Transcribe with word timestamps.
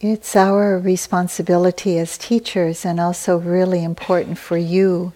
it's 0.00 0.36
our 0.36 0.78
responsibility 0.78 1.98
as 1.98 2.18
teachers 2.18 2.84
and 2.84 3.00
also 3.00 3.38
really 3.38 3.82
important 3.82 4.38
for 4.38 4.58
you 4.58 5.12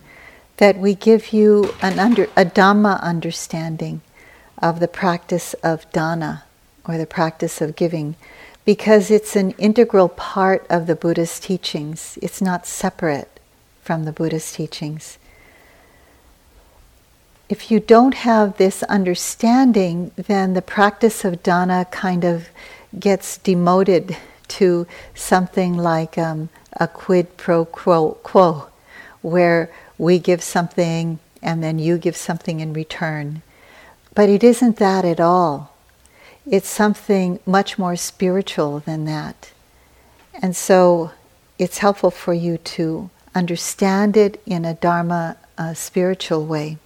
that 0.56 0.78
we 0.78 0.94
give 0.94 1.32
you 1.32 1.74
an 1.82 1.98
under, 1.98 2.24
a 2.36 2.44
Dhamma 2.44 3.00
understanding 3.02 4.00
of 4.58 4.80
the 4.80 4.88
practice 4.88 5.54
of 5.62 5.90
dana 5.92 6.44
or 6.86 6.98
the 6.98 7.06
practice 7.06 7.60
of 7.60 7.76
giving 7.76 8.16
because 8.64 9.10
it's 9.10 9.36
an 9.36 9.52
integral 9.52 10.08
part 10.08 10.66
of 10.70 10.86
the 10.86 10.94
Buddha's 10.94 11.40
teachings. 11.40 12.18
It's 12.22 12.40
not 12.40 12.66
separate 12.66 13.40
from 13.82 14.04
the 14.04 14.12
Buddha's 14.12 14.52
teachings. 14.52 15.18
If 17.48 17.70
you 17.70 17.80
don't 17.80 18.14
have 18.14 18.58
this 18.58 18.82
understanding, 18.84 20.12
then 20.16 20.54
the 20.54 20.62
practice 20.62 21.24
of 21.24 21.42
dana 21.42 21.86
kind 21.90 22.24
of 22.24 22.48
gets 22.98 23.38
demoted 23.38 24.16
to 24.50 24.86
something 25.14 25.76
like 25.76 26.18
um, 26.18 26.48
a 26.74 26.86
quid 26.86 27.36
pro 27.36 27.64
quo, 27.64 28.18
quo, 28.22 28.66
where 29.22 29.70
we 29.98 30.18
give 30.18 30.42
something 30.42 31.18
and 31.42 31.62
then 31.62 31.78
you 31.78 31.98
give 31.98 32.16
something 32.16 32.60
in 32.60 32.72
return. 32.72 33.42
But 34.14 34.28
it 34.28 34.44
isn't 34.44 34.76
that 34.76 35.04
at 35.04 35.20
all. 35.20 35.74
It's 36.46 36.68
something 36.68 37.38
much 37.46 37.78
more 37.78 37.96
spiritual 37.96 38.80
than 38.80 39.04
that. 39.04 39.52
And 40.42 40.56
so 40.56 41.12
it's 41.58 41.78
helpful 41.78 42.10
for 42.10 42.34
you 42.34 42.58
to 42.58 43.10
understand 43.34 44.16
it 44.16 44.40
in 44.46 44.64
a 44.64 44.74
Dharma 44.74 45.36
uh, 45.56 45.74
spiritual 45.74 46.44
way. 46.46 46.78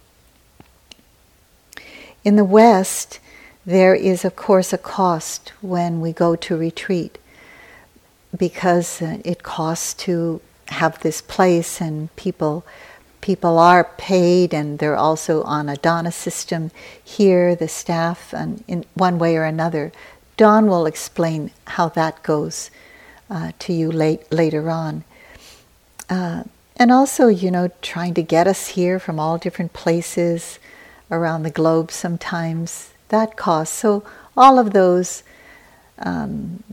In 2.23 2.35
the 2.35 2.43
West, 2.43 3.19
there 3.65 3.95
is, 3.95 4.25
of 4.25 4.35
course, 4.35 4.73
a 4.73 4.77
cost 4.77 5.53
when 5.61 6.01
we 6.01 6.11
go 6.11 6.35
to 6.35 6.57
retreat 6.57 7.17
because 8.35 9.01
uh, 9.01 9.17
it 9.23 9.43
costs 9.43 9.93
to 10.05 10.41
have 10.67 10.99
this 10.99 11.21
place 11.21 11.79
and 11.79 12.13
people 12.15 12.65
people 13.21 13.57
are 13.57 13.83
paid 13.97 14.53
and 14.53 14.77
they're 14.77 14.95
also 14.95 15.41
on 15.43 15.67
a 15.67 15.75
dana 15.77 16.11
system 16.11 16.69
here 17.03 17.55
the 17.55 17.67
staff 17.67 18.31
and 18.33 18.63
in 18.67 18.85
one 18.93 19.17
way 19.17 19.35
or 19.35 19.43
another. 19.43 19.91
Don 20.37 20.67
will 20.67 20.85
explain 20.85 21.49
how 21.65 21.89
that 21.89 22.21
goes 22.21 22.69
uh, 23.29 23.51
to 23.57 23.73
you 23.73 23.91
late, 23.91 24.31
later 24.31 24.69
on. 24.69 25.03
Uh, 26.07 26.43
and 26.77 26.91
also 26.91 27.27
you 27.27 27.49
know 27.49 27.69
trying 27.81 28.13
to 28.13 28.21
get 28.21 28.47
us 28.47 28.67
here 28.69 28.99
from 28.99 29.19
all 29.19 29.37
different 29.37 29.73
places 29.73 30.59
around 31.09 31.43
the 31.43 31.49
globe 31.49 31.91
sometimes 31.91 32.91
that 33.09 33.37
costs 33.37 33.75
so 33.75 34.03
all 34.35 34.59
of 34.59 34.73
those 34.73 35.23
um, 35.99 36.63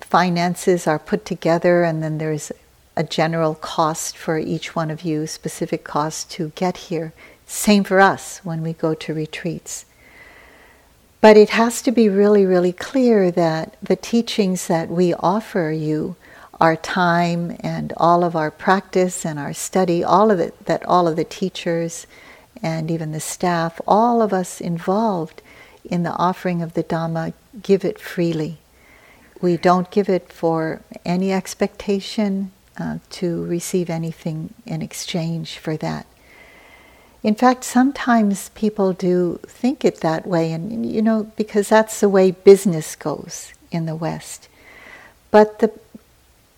finances 0.00 0.86
are 0.86 0.98
put 0.98 1.24
together, 1.24 1.84
and 1.84 2.02
then 2.02 2.18
there's 2.18 2.52
a 2.96 3.04
general 3.04 3.54
cost 3.54 4.16
for 4.16 4.38
each 4.38 4.76
one 4.76 4.90
of 4.90 5.02
you, 5.02 5.26
specific 5.26 5.84
cost 5.84 6.30
to 6.32 6.52
get 6.54 6.76
here. 6.76 7.12
Same 7.46 7.84
for 7.84 8.00
us 8.00 8.38
when 8.44 8.62
we 8.62 8.72
go 8.72 8.94
to 8.94 9.14
retreats. 9.14 9.84
But 11.20 11.36
it 11.36 11.50
has 11.50 11.80
to 11.82 11.90
be 11.90 12.08
really, 12.08 12.44
really 12.44 12.72
clear 12.72 13.30
that 13.30 13.76
the 13.82 13.96
teachings 13.96 14.66
that 14.66 14.88
we 14.90 15.14
offer 15.14 15.70
you, 15.70 16.16
our 16.60 16.76
time 16.76 17.56
and 17.60 17.92
all 17.96 18.22
of 18.22 18.36
our 18.36 18.50
practice 18.50 19.24
and 19.24 19.38
our 19.38 19.52
study, 19.52 20.04
all 20.04 20.30
of 20.30 20.38
it, 20.38 20.66
that 20.66 20.84
all 20.84 21.08
of 21.08 21.16
the 21.16 21.24
teachers 21.24 22.06
and 22.62 22.90
even 22.90 23.12
the 23.12 23.20
staff, 23.20 23.80
all 23.86 24.22
of 24.22 24.32
us 24.32 24.60
involved 24.60 25.42
in 25.84 26.02
the 26.02 26.12
offering 26.12 26.62
of 26.62 26.74
the 26.74 26.84
Dhamma, 26.84 27.32
give 27.62 27.84
it 27.84 27.98
freely. 28.00 28.58
We 29.44 29.58
don't 29.58 29.90
give 29.90 30.08
it 30.08 30.32
for 30.32 30.80
any 31.04 31.30
expectation 31.30 32.50
uh, 32.80 33.00
to 33.10 33.44
receive 33.44 33.90
anything 33.90 34.54
in 34.64 34.80
exchange 34.80 35.58
for 35.58 35.76
that. 35.76 36.06
In 37.22 37.34
fact, 37.34 37.62
sometimes 37.64 38.48
people 38.54 38.94
do 38.94 39.38
think 39.46 39.84
it 39.84 40.00
that 40.00 40.26
way, 40.26 40.50
and 40.50 40.90
you 40.90 41.02
know, 41.02 41.24
because 41.36 41.68
that's 41.68 42.00
the 42.00 42.08
way 42.08 42.30
business 42.30 42.96
goes 42.96 43.52
in 43.70 43.84
the 43.84 43.94
West. 43.94 44.48
But 45.30 45.58
the 45.58 45.78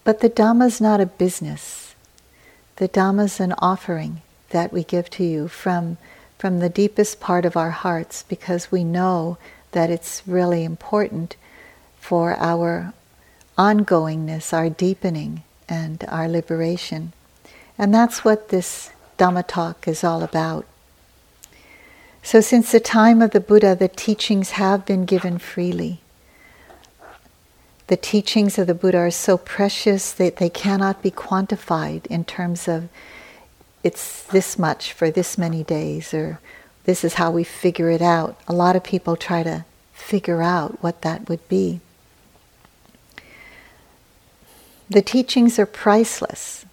but 0.05 0.21
the 0.21 0.31
Dhamma 0.31 0.67
is 0.67 0.81
not 0.81 1.01
a 1.01 1.07
business. 1.07 1.97
The 2.77 2.89
Dhamma 2.89 3.25
is 3.25 3.41
an 3.41 3.55
offering 3.59 4.23
that 4.51 4.73
we 4.73 4.85
give 4.85 5.11
to 5.11 5.25
you 5.25 5.49
from 5.49 5.97
from 6.39 6.61
the 6.61 6.69
deepest 6.69 7.19
part 7.19 7.45
of 7.45 7.57
our 7.57 7.73
hearts 7.73 8.23
because 8.23 8.71
we 8.71 8.85
know 8.85 9.39
that 9.73 9.91
it's 9.91 10.23
really 10.25 10.63
important 10.63 11.35
for 12.07 12.37
our 12.39 12.95
ongoingness, 13.59 14.53
our 14.53 14.71
deepening, 14.71 15.43
and 15.69 16.05
our 16.07 16.29
liberation. 16.29 17.13
And 17.77 17.93
that's 17.93 18.25
what 18.25 18.51
this 18.51 18.91
Dhamma 19.19 19.45
talk 19.49 19.89
is 19.89 20.05
all 20.05 20.23
about. 20.23 20.65
So, 22.23 22.41
since 22.41 22.71
the 22.71 22.79
time 22.79 23.21
of 23.23 23.33
the 23.33 23.41
Buddha, 23.41 23.75
the 23.75 23.89
teachings 23.89 24.51
have 24.51 24.87
been 24.87 25.05
given 25.05 25.39
freely. 25.39 26.01
The 27.89 27.97
teachings 27.97 28.57
of 28.57 28.69
the 28.69 28.75
Buddha 28.75 28.99
are 28.99 29.11
so 29.11 29.37
precious 29.37 30.13
that 30.13 30.37
they 30.37 30.51
cannot 30.51 31.03
be 31.03 31.11
quantified 31.11 32.07
in 32.07 32.25
terms 32.25 32.69
of 32.69 32.89
it's 33.83 34.23
this 34.23 34.57
much 34.57 34.93
for 34.93 35.11
this 35.11 35.37
many 35.37 35.65
days, 35.65 36.15
or 36.15 36.39
this 36.85 37.03
is 37.03 37.15
how 37.15 37.33
we 37.33 37.43
figure 37.43 37.91
it 37.91 38.03
out. 38.03 38.39
A 38.47 38.53
lot 38.53 38.77
of 38.77 38.85
people 38.85 39.17
try 39.17 39.43
to 39.43 39.65
figure 39.93 40.43
out 40.43 40.81
what 40.85 41.03
that 41.03 41.29
would 41.29 41.49
be. 41.49 41.81
The 44.89 45.03
teachings 45.03 45.59
are 45.59 45.67
priceless, 45.67 46.65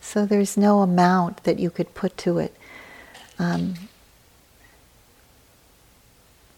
so 0.00 0.26
there's 0.26 0.56
no 0.56 0.80
amount 0.80 1.44
that 1.44 1.58
you 1.58 1.70
could 1.70 1.94
put 1.94 2.16
to 2.18 2.38
it. 2.38 2.54
Um, 3.38 3.74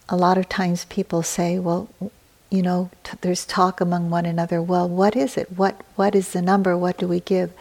a 0.09 0.17
lot 0.17 0.39
of 0.39 0.49
times 0.49 0.85
people 0.87 1.23
say, 1.23 1.59
well, 1.59 1.89
you 2.51 2.63
know, 2.63 2.91
t- 3.05 3.17
there's 3.21 3.45
talk 3.45 3.81
among 3.81 4.11
one 4.11 4.27
another. 4.27 4.63
Well, 4.63 4.89
what 4.89 5.17
is 5.17 5.37
it? 5.37 5.53
What 5.57 5.81
what 5.97 6.15
is 6.15 6.33
the 6.33 6.43
number? 6.43 6.77
What 6.77 6.99
do 6.99 7.09
we 7.09 7.21
give? 7.21 7.53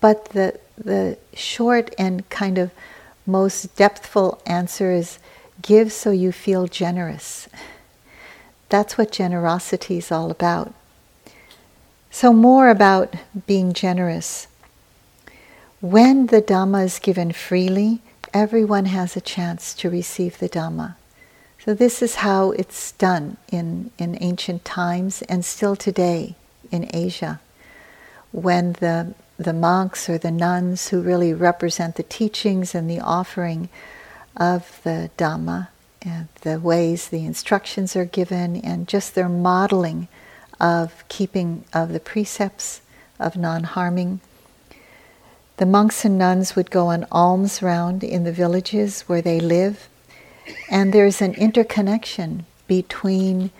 But 0.00 0.26
the 0.30 0.58
the 0.76 1.18
short 1.34 1.94
and 1.98 2.28
kind 2.30 2.58
of 2.58 2.70
most 3.26 3.76
depthful 3.76 4.40
answer 4.46 4.90
is 4.92 5.18
give 5.60 5.92
so 5.92 6.10
you 6.10 6.32
feel 6.32 6.66
generous. 6.66 7.48
That's 8.68 8.96
what 8.98 9.12
generosity 9.12 9.98
is 9.98 10.10
all 10.10 10.30
about. 10.30 10.74
So, 12.14 12.30
more 12.34 12.68
about 12.68 13.14
being 13.46 13.72
generous. 13.72 14.46
When 15.80 16.26
the 16.26 16.42
Dhamma 16.42 16.84
is 16.84 16.98
given 16.98 17.32
freely, 17.32 18.02
everyone 18.34 18.84
has 18.84 19.16
a 19.16 19.20
chance 19.22 19.72
to 19.76 19.88
receive 19.88 20.38
the 20.38 20.48
Dhamma. 20.48 20.96
So, 21.64 21.72
this 21.72 22.02
is 22.02 22.16
how 22.16 22.50
it's 22.50 22.92
done 22.92 23.38
in, 23.50 23.92
in 23.96 24.18
ancient 24.20 24.62
times 24.62 25.22
and 25.22 25.42
still 25.42 25.74
today 25.74 26.34
in 26.70 26.90
Asia. 26.92 27.40
When 28.30 28.74
the, 28.74 29.14
the 29.38 29.54
monks 29.54 30.10
or 30.10 30.18
the 30.18 30.30
nuns 30.30 30.88
who 30.88 31.00
really 31.00 31.32
represent 31.32 31.96
the 31.96 32.02
teachings 32.02 32.74
and 32.74 32.90
the 32.90 33.00
offering 33.00 33.70
of 34.36 34.82
the 34.84 35.10
Dhamma, 35.16 35.68
and 36.02 36.28
the 36.42 36.60
ways 36.60 37.08
the 37.08 37.24
instructions 37.24 37.96
are 37.96 38.04
given, 38.04 38.56
and 38.56 38.86
just 38.86 39.14
their 39.14 39.30
modeling 39.30 40.08
of 40.60 41.04
keeping 41.08 41.64
of 41.72 41.92
the 41.92 42.00
precepts 42.00 42.80
of 43.18 43.36
non-harming. 43.36 44.20
The 45.58 45.66
monks 45.66 46.04
and 46.04 46.18
nuns 46.18 46.56
would 46.56 46.70
go 46.70 46.88
on 46.88 47.06
alms 47.12 47.62
round 47.62 48.02
in 48.02 48.24
the 48.24 48.32
villages 48.32 49.02
where 49.02 49.22
they 49.22 49.38
live, 49.38 49.88
and 50.70 50.92
there's 50.92 51.20
an 51.22 51.34
interconnection 51.34 52.46
between 52.66 53.50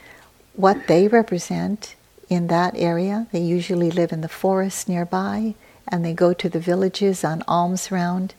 what 0.54 0.86
they 0.86 1.08
represent 1.08 1.94
in 2.28 2.46
that 2.48 2.74
area. 2.76 3.26
They 3.30 3.40
usually 3.40 3.90
live 3.90 4.12
in 4.12 4.20
the 4.20 4.28
forest 4.28 4.88
nearby, 4.88 5.54
and 5.86 6.04
they 6.04 6.14
go 6.14 6.32
to 6.32 6.48
the 6.48 6.60
villages 6.60 7.24
on 7.24 7.42
alms 7.46 7.90
round. 7.90 8.34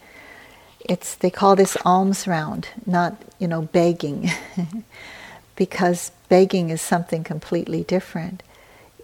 It's 0.80 1.16
they 1.16 1.30
call 1.30 1.56
this 1.56 1.78
alms 1.86 2.28
round, 2.28 2.70
not 2.86 3.16
you 3.40 3.48
know 3.48 3.62
begging, 3.62 4.30
because 5.56 6.12
begging 6.38 6.72
is 6.72 6.82
something 6.82 7.24
completely 7.24 7.84
different 7.84 8.44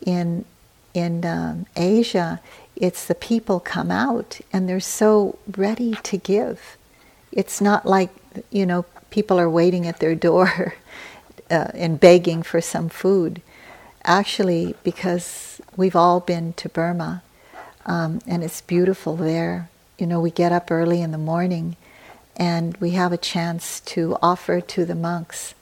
in 0.05 0.45
in 0.93 1.25
um, 1.25 1.65
Asia, 1.75 2.41
it's 2.75 3.05
the 3.05 3.15
people 3.15 3.59
come 3.59 3.91
out 3.91 4.39
and 4.53 4.67
they're 4.67 4.79
so 4.79 5.37
ready 5.57 5.95
to 6.03 6.17
give. 6.17 6.77
It's 7.31 7.61
not 7.61 7.85
like 7.85 8.11
you 8.51 8.65
know 8.65 8.85
people 9.11 9.39
are 9.39 9.49
waiting 9.49 9.87
at 9.87 9.99
their 9.99 10.15
door 10.15 10.75
uh, 11.51 11.69
and 11.73 11.99
begging 11.99 12.43
for 12.43 12.61
some 12.61 12.89
food. 12.89 13.41
Actually, 14.05 14.75
because 14.83 15.61
we've 15.77 15.95
all 15.95 16.19
been 16.21 16.53
to 16.53 16.69
Burma, 16.69 17.21
um, 17.85 18.21
and 18.27 18.43
it's 18.43 18.61
beautiful 18.61 19.15
there. 19.17 19.69
You 19.99 20.07
know, 20.07 20.21
we 20.21 20.31
get 20.31 20.51
up 20.53 20.71
early 20.71 21.01
in 21.01 21.11
the 21.11 21.17
morning, 21.33 21.75
and 22.37 22.77
we 22.77 22.91
have 22.91 23.13
a 23.13 23.17
chance 23.17 23.81
to 23.81 24.17
offer 24.21 24.61
to 24.61 24.85
the 24.85 24.95
monks, 24.95 25.53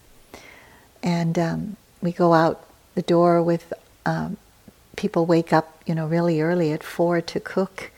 and 1.04 1.38
um, 1.40 1.78
we 2.02 2.12
go 2.12 2.34
out 2.34 2.66
the 2.96 3.02
door 3.02 3.42
with 3.42 3.74
um, 4.06 4.38
people 4.96 5.26
wake 5.26 5.54
up, 5.54 5.82
you 5.86 5.96
know, 5.96 6.08
really 6.08 6.42
early 6.42 6.72
at 6.72 6.84
four 6.84 7.22
to 7.22 7.40
cook, 7.40 7.92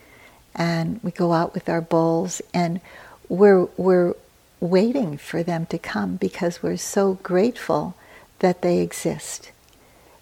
and 0.56 1.00
we 1.04 1.12
go 1.12 1.34
out 1.34 1.54
with 1.54 1.69
our 1.69 1.81
bowls, 1.81 2.42
and 2.54 2.81
we're 3.30 3.66
we're 3.78 4.16
waiting 4.60 5.18
for 5.18 5.42
them 5.44 5.66
to 5.68 5.78
come 5.78 6.18
because 6.18 6.62
we're 6.62 6.78
so 6.78 7.13
grateful 7.24 7.96
that 8.40 8.62
they 8.62 8.80
exist, 8.80 9.52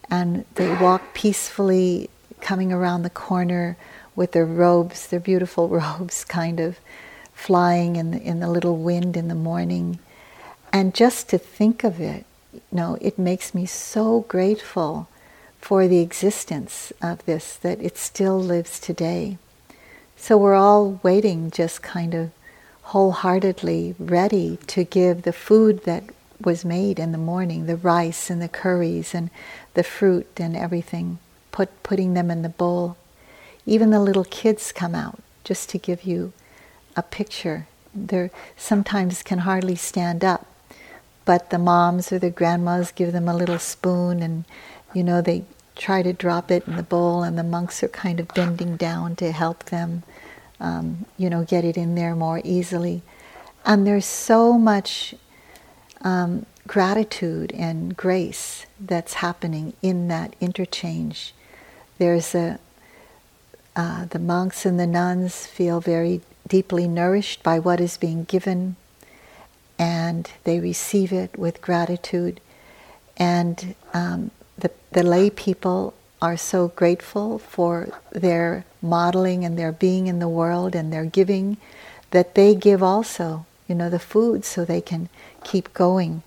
and 0.09 0.45
they 0.55 0.73
walk 0.75 1.13
peacefully, 1.13 2.09
coming 2.41 2.71
around 2.71 3.03
the 3.03 3.09
corner 3.09 3.77
with 4.15 4.31
their 4.31 4.45
robes, 4.45 5.07
their 5.07 5.19
beautiful 5.19 5.67
robes, 5.81 6.23
kind 6.25 6.59
of 6.59 6.79
flying 7.33 7.95
in 7.95 8.11
the, 8.11 8.21
in 8.21 8.39
the 8.39 8.49
little 8.49 8.77
wind 8.77 9.15
in 9.15 9.27
the 9.27 9.35
morning. 9.35 9.99
And 10.73 10.93
just 10.93 11.29
to 11.29 11.37
think 11.37 11.83
of 11.83 11.99
it, 12.01 12.25
you 12.71 12.77
know, 12.77 12.97
it 13.01 13.17
makes 13.17 13.53
me 13.53 13.65
so 13.65 14.21
grateful 14.27 15.07
for 15.59 15.87
the 15.87 15.99
existence 15.99 16.93
of 17.01 17.25
this, 17.25 17.55
that 17.57 17.81
it 17.81 17.97
still 17.97 18.39
lives 18.39 18.79
today. 18.79 19.37
So 20.15 20.37
we're 20.37 20.55
all 20.55 20.99
waiting, 21.03 21.51
just 21.51 21.81
kind 21.81 22.13
of 22.13 22.31
wholeheartedly 22.83 23.95
ready 23.99 24.57
to 24.67 24.83
give 24.83 25.23
the 25.23 25.33
food 25.33 25.83
that 25.83 26.03
was 26.39 26.63
made 26.63 26.99
in 26.99 27.11
the 27.11 27.17
morning, 27.17 27.65
the 27.65 27.75
rice 27.75 28.29
and 28.29 28.41
the 28.41 28.47
curries 28.47 29.13
and 29.13 29.29
the 29.73 29.83
fruit 29.83 30.27
and 30.37 30.55
everything, 30.55 31.19
put, 31.51 31.83
putting 31.83 32.13
them 32.13 32.31
in 32.31 32.43
the 32.43 32.49
bowl. 32.49 32.95
Even 33.65 33.89
the 33.89 33.99
little 33.99 34.23
kids 34.23 34.71
come 34.71 34.95
out 34.95 35.19
just 35.43 35.69
to 35.69 35.77
give 35.77 36.03
you 36.03 36.31
a 36.95 37.01
picture. 37.01 37.67
They 37.93 38.29
sometimes 38.55 39.23
can 39.23 39.39
hardly 39.39 39.75
stand 39.75 40.23
up, 40.23 40.45
but 41.27 41.49
the 41.49 41.59
moms 41.59 42.09
or 42.13 42.19
the 42.19 42.29
grandmas 42.29 42.93
give 42.93 43.11
them 43.11 43.27
a 43.27 43.35
little 43.35 43.59
spoon, 43.59 44.23
and 44.23 44.45
you 44.93 45.03
know 45.03 45.21
they 45.21 45.43
try 45.75 46.01
to 46.01 46.13
drop 46.13 46.49
it 46.49 46.65
in 46.65 46.77
the 46.77 46.83
bowl, 46.83 47.21
and 47.21 47.37
the 47.37 47.43
monks 47.43 47.83
are 47.83 47.89
kind 47.89 48.21
of 48.21 48.29
bending 48.29 48.77
down 48.77 49.13
to 49.17 49.33
help 49.33 49.65
them, 49.65 50.03
um, 50.61 51.05
you 51.17 51.29
know, 51.29 51.43
get 51.43 51.65
it 51.65 51.75
in 51.75 51.95
there 51.95 52.15
more 52.15 52.39
easily. 52.45 53.01
And 53.65 53.85
there's 53.85 54.05
so 54.05 54.53
much 54.53 55.15
um, 55.99 56.45
gratitude 56.65 57.51
and 57.51 57.97
grace 57.97 58.65
that's 58.79 59.15
happening 59.15 59.73
in 59.81 60.07
that 60.07 60.33
interchange. 60.39 61.33
There's 61.97 62.33
a 62.33 62.57
uh, 63.75 64.05
the 64.05 64.19
monks 64.19 64.65
and 64.65 64.79
the 64.79 64.87
nuns 64.87 65.45
feel 65.45 65.81
very 65.81 66.21
deeply 66.47 66.87
nourished 66.87 67.43
by 67.43 67.59
what 67.59 67.81
is 67.81 67.97
being 67.97 68.23
given 68.23 68.77
and 69.79 70.29
they 70.43 70.59
receive 70.59 71.11
it 71.11 71.37
with 71.37 71.61
gratitude. 71.61 72.39
And 73.17 73.75
um, 73.93 74.31
the, 74.57 74.71
the 74.91 75.03
lay 75.03 75.29
people 75.29 75.93
are 76.21 76.37
so 76.37 76.69
grateful 76.69 77.37
for 77.37 77.89
their 78.11 78.65
modeling 78.81 79.45
and 79.45 79.57
their 79.57 79.71
being 79.71 80.07
in 80.07 80.19
the 80.19 80.29
world 80.29 80.75
and 80.75 80.91
their 80.91 81.05
giving 81.05 81.57
that 82.11 82.35
they 82.35 82.55
give 82.55 82.81
also, 82.81 83.45
you 83.67 83.75
know, 83.75 83.89
the 83.89 83.99
food 83.99 84.43
so 84.45 84.65
they 84.65 84.81
can 84.81 85.09
keep 85.43 85.73
going. 85.73 86.23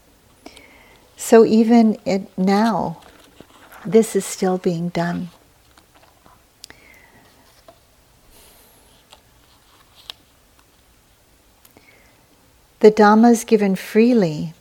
So 1.17 1.45
even 1.45 1.99
it, 2.05 2.37
now, 2.39 3.01
this 3.85 4.15
is 4.15 4.25
still 4.25 4.59
being 4.59 4.91
done. 4.91 5.31
The 12.81 12.91
Dhamma 12.91 13.31
is 13.31 13.45
given 13.45 13.77
freely 13.77 14.55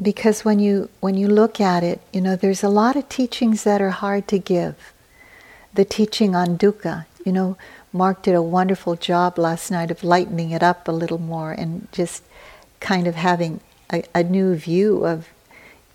because 0.00 0.44
when 0.44 0.58
you 0.58 0.88
when 1.00 1.16
you 1.16 1.28
look 1.28 1.60
at 1.60 1.82
it, 1.82 2.00
you 2.12 2.20
know, 2.20 2.36
there's 2.36 2.62
a 2.62 2.68
lot 2.68 2.96
of 2.96 3.08
teachings 3.08 3.64
that 3.64 3.80
are 3.80 3.90
hard 3.90 4.26
to 4.28 4.38
give. 4.38 4.74
The 5.74 5.84
teaching 5.84 6.34
on 6.34 6.58
dukkha, 6.58 7.06
you 7.24 7.32
know, 7.32 7.56
Mark 7.92 8.22
did 8.22 8.34
a 8.34 8.42
wonderful 8.42 8.96
job 8.96 9.38
last 9.38 9.70
night 9.70 9.90
of 9.90 10.02
lightening 10.02 10.50
it 10.50 10.62
up 10.62 10.88
a 10.88 10.92
little 10.92 11.18
more 11.18 11.52
and 11.52 11.88
just 11.92 12.22
kind 12.80 13.06
of 13.06 13.14
having 13.16 13.60
a, 13.92 14.02
a 14.14 14.22
new 14.22 14.54
view 14.54 15.04
of, 15.04 15.28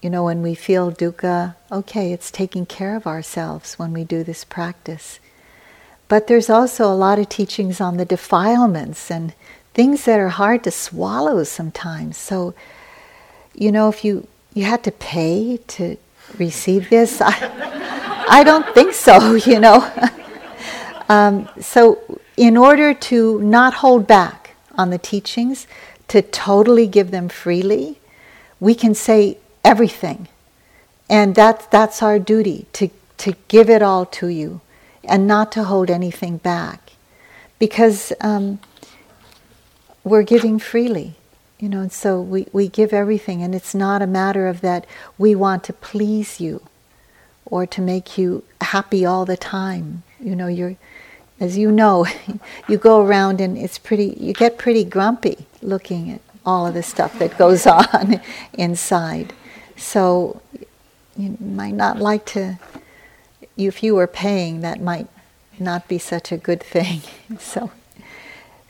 you 0.02 0.10
know, 0.10 0.26
when 0.26 0.42
we 0.42 0.56
feel 0.56 0.92
dukkha, 0.92 1.56
okay, 1.72 2.14
it's 2.14 2.30
taking 2.30 2.66
care 2.66 2.96
of 2.96 3.08
ourselves 3.08 3.80
when 3.80 3.94
we 3.94 4.04
do 4.04 4.24
this 4.24 4.44
practice. 4.44 5.20
But 6.08 6.28
there's 6.28 6.50
also 6.50 6.86
a 6.86 6.94
lot 6.94 7.20
of 7.20 7.30
teachings 7.30 7.82
on 7.82 7.98
the 7.98 8.06
defilements 8.06 9.10
and 9.10 9.34
things 9.74 10.06
that 10.06 10.20
are 10.20 10.30
hard 10.30 10.64
to 10.64 10.72
swallow 10.72 11.44
sometimes. 11.44 12.18
So, 12.18 12.54
you 13.54 13.72
know, 13.72 13.90
if 13.90 14.06
you 14.06 14.28
you 14.54 14.66
had 14.66 14.84
to 14.84 14.92
pay 14.92 15.58
to 15.68 15.98
receive 16.38 16.90
this, 16.90 17.22
I, 17.22 17.34
I 18.30 18.44
don't 18.44 18.68
think 18.74 18.94
so. 18.94 19.36
You 19.46 19.60
know, 19.60 19.92
um, 21.10 21.50
so 21.60 22.00
in 22.38 22.58
order 22.58 22.94
to 22.94 23.42
not 23.42 23.76
hold 23.76 24.08
back 24.08 24.56
on 24.78 24.90
the 24.90 24.98
teachings, 24.98 25.68
to 26.08 26.22
totally 26.22 26.88
give 26.88 27.12
them 27.12 27.30
freely, 27.30 28.00
we 28.60 28.76
can 28.76 28.94
say 28.94 29.38
everything, 29.64 30.28
and 31.10 31.36
that's 31.36 31.66
that's 31.68 32.04
our 32.04 32.20
duty 32.20 32.68
to 32.74 32.90
to 33.18 33.34
give 33.48 33.70
it 33.70 33.82
all 33.82 34.06
to 34.06 34.28
you, 34.28 34.62
and 35.04 35.28
not 35.28 35.52
to 35.54 35.64
hold 35.64 35.90
anything 35.90 36.38
back, 36.38 36.92
because. 37.58 38.14
Um, 38.22 38.60
we're 40.04 40.24
giving 40.24 40.60
freely. 40.60 41.16
You 41.60 41.70
know, 41.70 41.80
and 41.80 41.92
so 41.94 42.20
we, 42.20 42.48
we 42.52 42.68
give 42.68 42.92
everything, 42.92 43.42
and 43.42 43.56
it's 43.56 43.74
not 43.74 44.02
a 44.02 44.08
matter 44.08 44.48
of 44.48 44.60
that 44.62 44.86
we 45.18 45.34
want 45.34 45.64
to 45.66 45.74
please 45.74 46.42
you 46.42 46.62
or 47.46 47.66
to 47.68 47.82
make 47.82 48.18
you 48.18 48.44
happy 48.60 49.06
all 49.06 49.26
the 49.26 49.38
time. 49.38 50.04
You 50.20 50.36
know, 50.36 50.48
you're, 50.48 50.76
as 51.40 51.58
you 51.58 51.72
know, 51.72 52.06
you 52.68 52.78
go 52.78 53.02
around 53.06 53.40
and 53.40 53.58
it's 53.58 53.78
pretty, 53.78 54.18
you 54.20 54.34
get 54.34 54.58
pretty 54.58 54.84
grumpy 54.84 55.46
looking 55.62 56.12
at 56.12 56.22
all 56.46 56.68
of 56.68 56.74
the 56.74 56.84
stuff 56.84 57.18
that 57.20 57.38
goes 57.38 57.66
on 57.68 58.20
inside. 58.54 59.34
So 59.78 60.42
you 61.16 61.38
might 61.40 61.76
not 61.76 62.00
like 62.00 62.26
to, 62.28 62.60
if 63.56 63.84
you 63.84 63.96
were 63.96 64.08
paying, 64.08 64.62
that 64.62 64.82
might 64.82 65.08
not 65.60 65.88
be 65.88 65.98
such 65.98 66.32
a 66.32 66.38
good 66.38 66.62
thing. 66.62 67.02
so. 67.40 67.72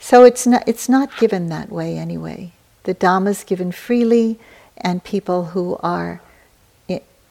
So 0.04 0.26
it's 0.26 0.46
not, 0.46 0.68
it's 0.68 0.90
not 0.90 1.18
given 1.18 1.48
that 1.48 1.72
way 1.72 1.98
anyway. 1.98 2.52
The 2.84 2.94
Dhamma 2.94 3.30
is 3.30 3.46
given 3.46 3.72
freely, 3.72 4.38
and 4.76 5.02
people 5.02 5.46
who 5.56 5.78
are 5.82 6.20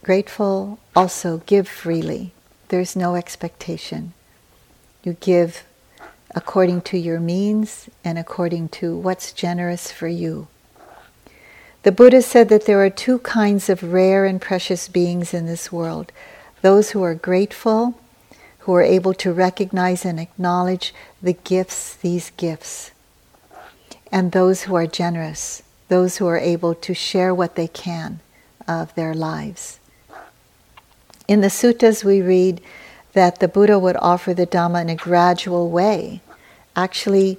grateful 0.02 0.78
also 0.96 1.42
give 1.44 1.68
freely. 1.68 2.32
There's 2.68 2.96
no 2.96 3.14
expectation. 3.14 4.14
You 5.04 5.18
give 5.20 5.64
according 6.34 6.80
to 6.82 6.96
your 6.96 7.20
means 7.20 7.90
and 8.02 8.18
according 8.18 8.70
to 8.70 8.96
what's 8.96 9.32
generous 9.32 9.92
for 9.92 10.08
you. 10.08 10.48
The 11.82 11.92
Buddha 11.92 12.22
said 12.22 12.48
that 12.48 12.64
there 12.64 12.82
are 12.82 12.88
two 12.88 13.18
kinds 13.18 13.68
of 13.68 13.92
rare 13.92 14.24
and 14.24 14.40
precious 14.40 14.88
beings 14.88 15.34
in 15.34 15.44
this 15.44 15.70
world 15.70 16.10
those 16.62 16.92
who 16.92 17.02
are 17.02 17.14
grateful 17.14 18.00
who 18.62 18.74
are 18.74 18.82
able 18.82 19.12
to 19.12 19.32
recognize 19.32 20.04
and 20.04 20.20
acknowledge 20.20 20.94
the 21.20 21.32
gifts, 21.32 21.94
these 21.96 22.30
gifts, 22.36 22.92
and 24.12 24.30
those 24.30 24.62
who 24.62 24.74
are 24.76 24.86
generous, 24.86 25.62
those 25.88 26.18
who 26.18 26.26
are 26.28 26.38
able 26.38 26.74
to 26.74 26.94
share 26.94 27.34
what 27.34 27.56
they 27.56 27.66
can 27.66 28.20
of 28.68 28.94
their 28.94 29.14
lives. 29.14 29.80
In 31.26 31.40
the 31.40 31.48
suttas, 31.48 32.04
we 32.04 32.22
read 32.22 32.60
that 33.14 33.40
the 33.40 33.48
Buddha 33.48 33.78
would 33.80 33.96
offer 33.96 34.32
the 34.32 34.46
Dhamma 34.46 34.82
in 34.82 34.88
a 34.90 34.94
gradual 34.94 35.68
way. 35.68 36.20
Actually, 36.76 37.38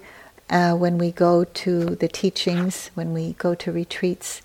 uh, 0.49 0.73
when 0.73 0.97
we 0.97 1.11
go 1.11 1.45
to 1.45 1.95
the 1.95 2.09
teachings, 2.09 2.91
when 2.95 3.13
we 3.13 3.33
go 3.33 3.55
to 3.55 3.71
retreats 3.71 4.41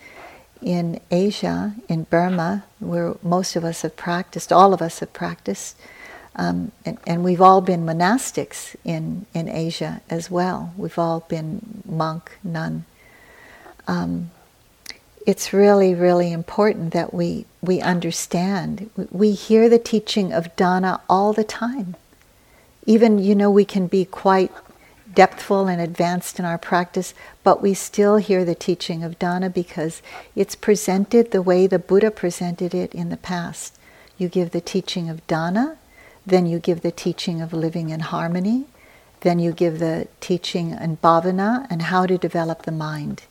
in 0.62 1.00
Asia, 1.11 1.75
in 1.88 2.04
Burma, 2.04 2.64
where 2.78 3.16
most 3.23 3.56
of 3.56 3.64
us 3.64 3.82
have 3.82 3.97
practiced, 3.97 4.52
all 4.52 4.73
of 4.73 4.80
us 4.80 5.00
have 5.00 5.12
practiced, 5.12 5.76
um, 6.38 6.71
and, 6.85 6.99
and, 7.04 7.25
we've 7.25 7.40
all 7.40 7.61
been 7.61 7.85
monastics 7.85 8.76
in, 8.85 9.26
in 9.35 9.49
Asia 9.49 10.00
as 10.09 10.30
well. 10.30 10.73
We've 10.76 10.99
all 10.99 11.21
been 11.28 11.83
monk, 11.85 12.38
nun. 12.45 12.85
Um, 13.88 14.30
it's 15.26 15.52
really, 15.52 15.95
really 15.95 16.33
important 16.33 16.92
that 16.92 17.12
we, 17.12 17.45
we 17.61 17.80
understand. 17.80 18.88
We 19.11 19.33
hear 19.33 19.68
the 19.68 19.80
teaching 19.80 20.33
of 20.33 20.54
Dana 20.54 21.00
all 21.09 21.33
the 21.33 21.45
time. 21.45 21.97
Even, 22.87 23.18
you 23.18 23.35
know, 23.35 23.50
we 23.50 23.64
can 23.64 23.88
be 23.88 24.04
quite 24.04 24.52
depthful 25.12 25.71
and 25.71 25.80
advanced 25.80 26.38
in 26.38 26.45
our 26.45 26.57
practice, 26.57 27.14
but 27.42 27.61
we 27.61 27.75
still 27.75 28.16
hear 28.16 28.45
the 28.45 28.54
teaching 28.54 29.02
of 29.02 29.18
Dana 29.18 29.50
because 29.50 30.02
it's 30.37 30.54
presented 30.54 31.30
the 31.33 31.42
way 31.42 31.66
the 31.66 31.78
Buddha 31.78 32.11
presented 32.11 32.75
it 32.75 32.95
in 32.95 33.09
the 33.09 33.16
past. 33.16 33.76
You 34.16 34.28
give 34.28 34.52
the 34.52 34.61
teaching 34.61 35.11
of 35.11 35.26
Dana, 35.26 35.76
then 36.28 36.47
you 36.47 36.58
give 36.58 36.82
the 36.82 36.90
teaching 36.90 37.40
of 37.40 37.52
living 37.52 37.90
in 37.90 38.00
harmony. 38.00 38.66
Then 39.20 39.38
you 39.38 39.52
give 39.52 39.78
the 39.78 40.08
teaching 40.20 40.70
in 40.70 40.99
bhavana 40.99 41.66
and 41.70 41.82
how 41.82 42.06
to 42.06 42.18
develop 42.18 42.62
the 42.62 42.73
mind. 42.73 43.23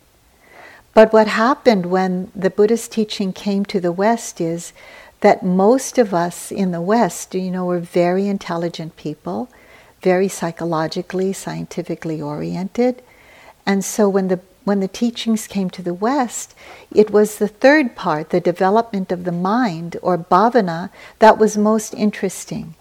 But 0.94 1.14
what 1.14 1.28
happened 1.28 1.86
when 1.86 2.32
the 2.36 2.50
Buddhist 2.50 2.92
teaching 2.92 3.32
came 3.32 3.66
to 3.66 3.80
the 3.80 3.92
West 3.92 4.42
is 4.42 4.74
that 5.22 5.44
most 5.44 5.98
of 5.98 6.14
us 6.14 6.52
in 6.52 6.72
the 6.72 6.82
West, 6.82 7.36
you 7.36 7.52
know, 7.52 7.66
we're 7.66 7.80
very 7.80 8.28
intelligent 8.28 8.98
people, 8.98 9.50
very 10.02 10.28
psychologically, 10.28 11.34
scientifically 11.34 12.22
oriented. 12.22 13.02
And 13.66 13.86
so 13.86 14.10
when 14.10 14.28
the 14.28 14.40
when 14.64 14.80
the 14.82 14.88
teachings 14.90 15.48
came 15.48 15.70
to 15.70 15.82
the 15.82 15.94
West, 15.94 16.54
it 16.92 17.10
was 17.10 17.38
the 17.38 17.48
third 17.48 17.96
part, 17.96 18.32
the 18.32 18.42
development 18.42 19.14
of 19.14 19.24
the 19.24 19.32
mind 19.32 19.96
or 20.02 20.18
bhavana, 20.18 20.90
that 21.20 21.38
was 21.38 21.58
most 21.58 21.94
interesting 21.94 22.76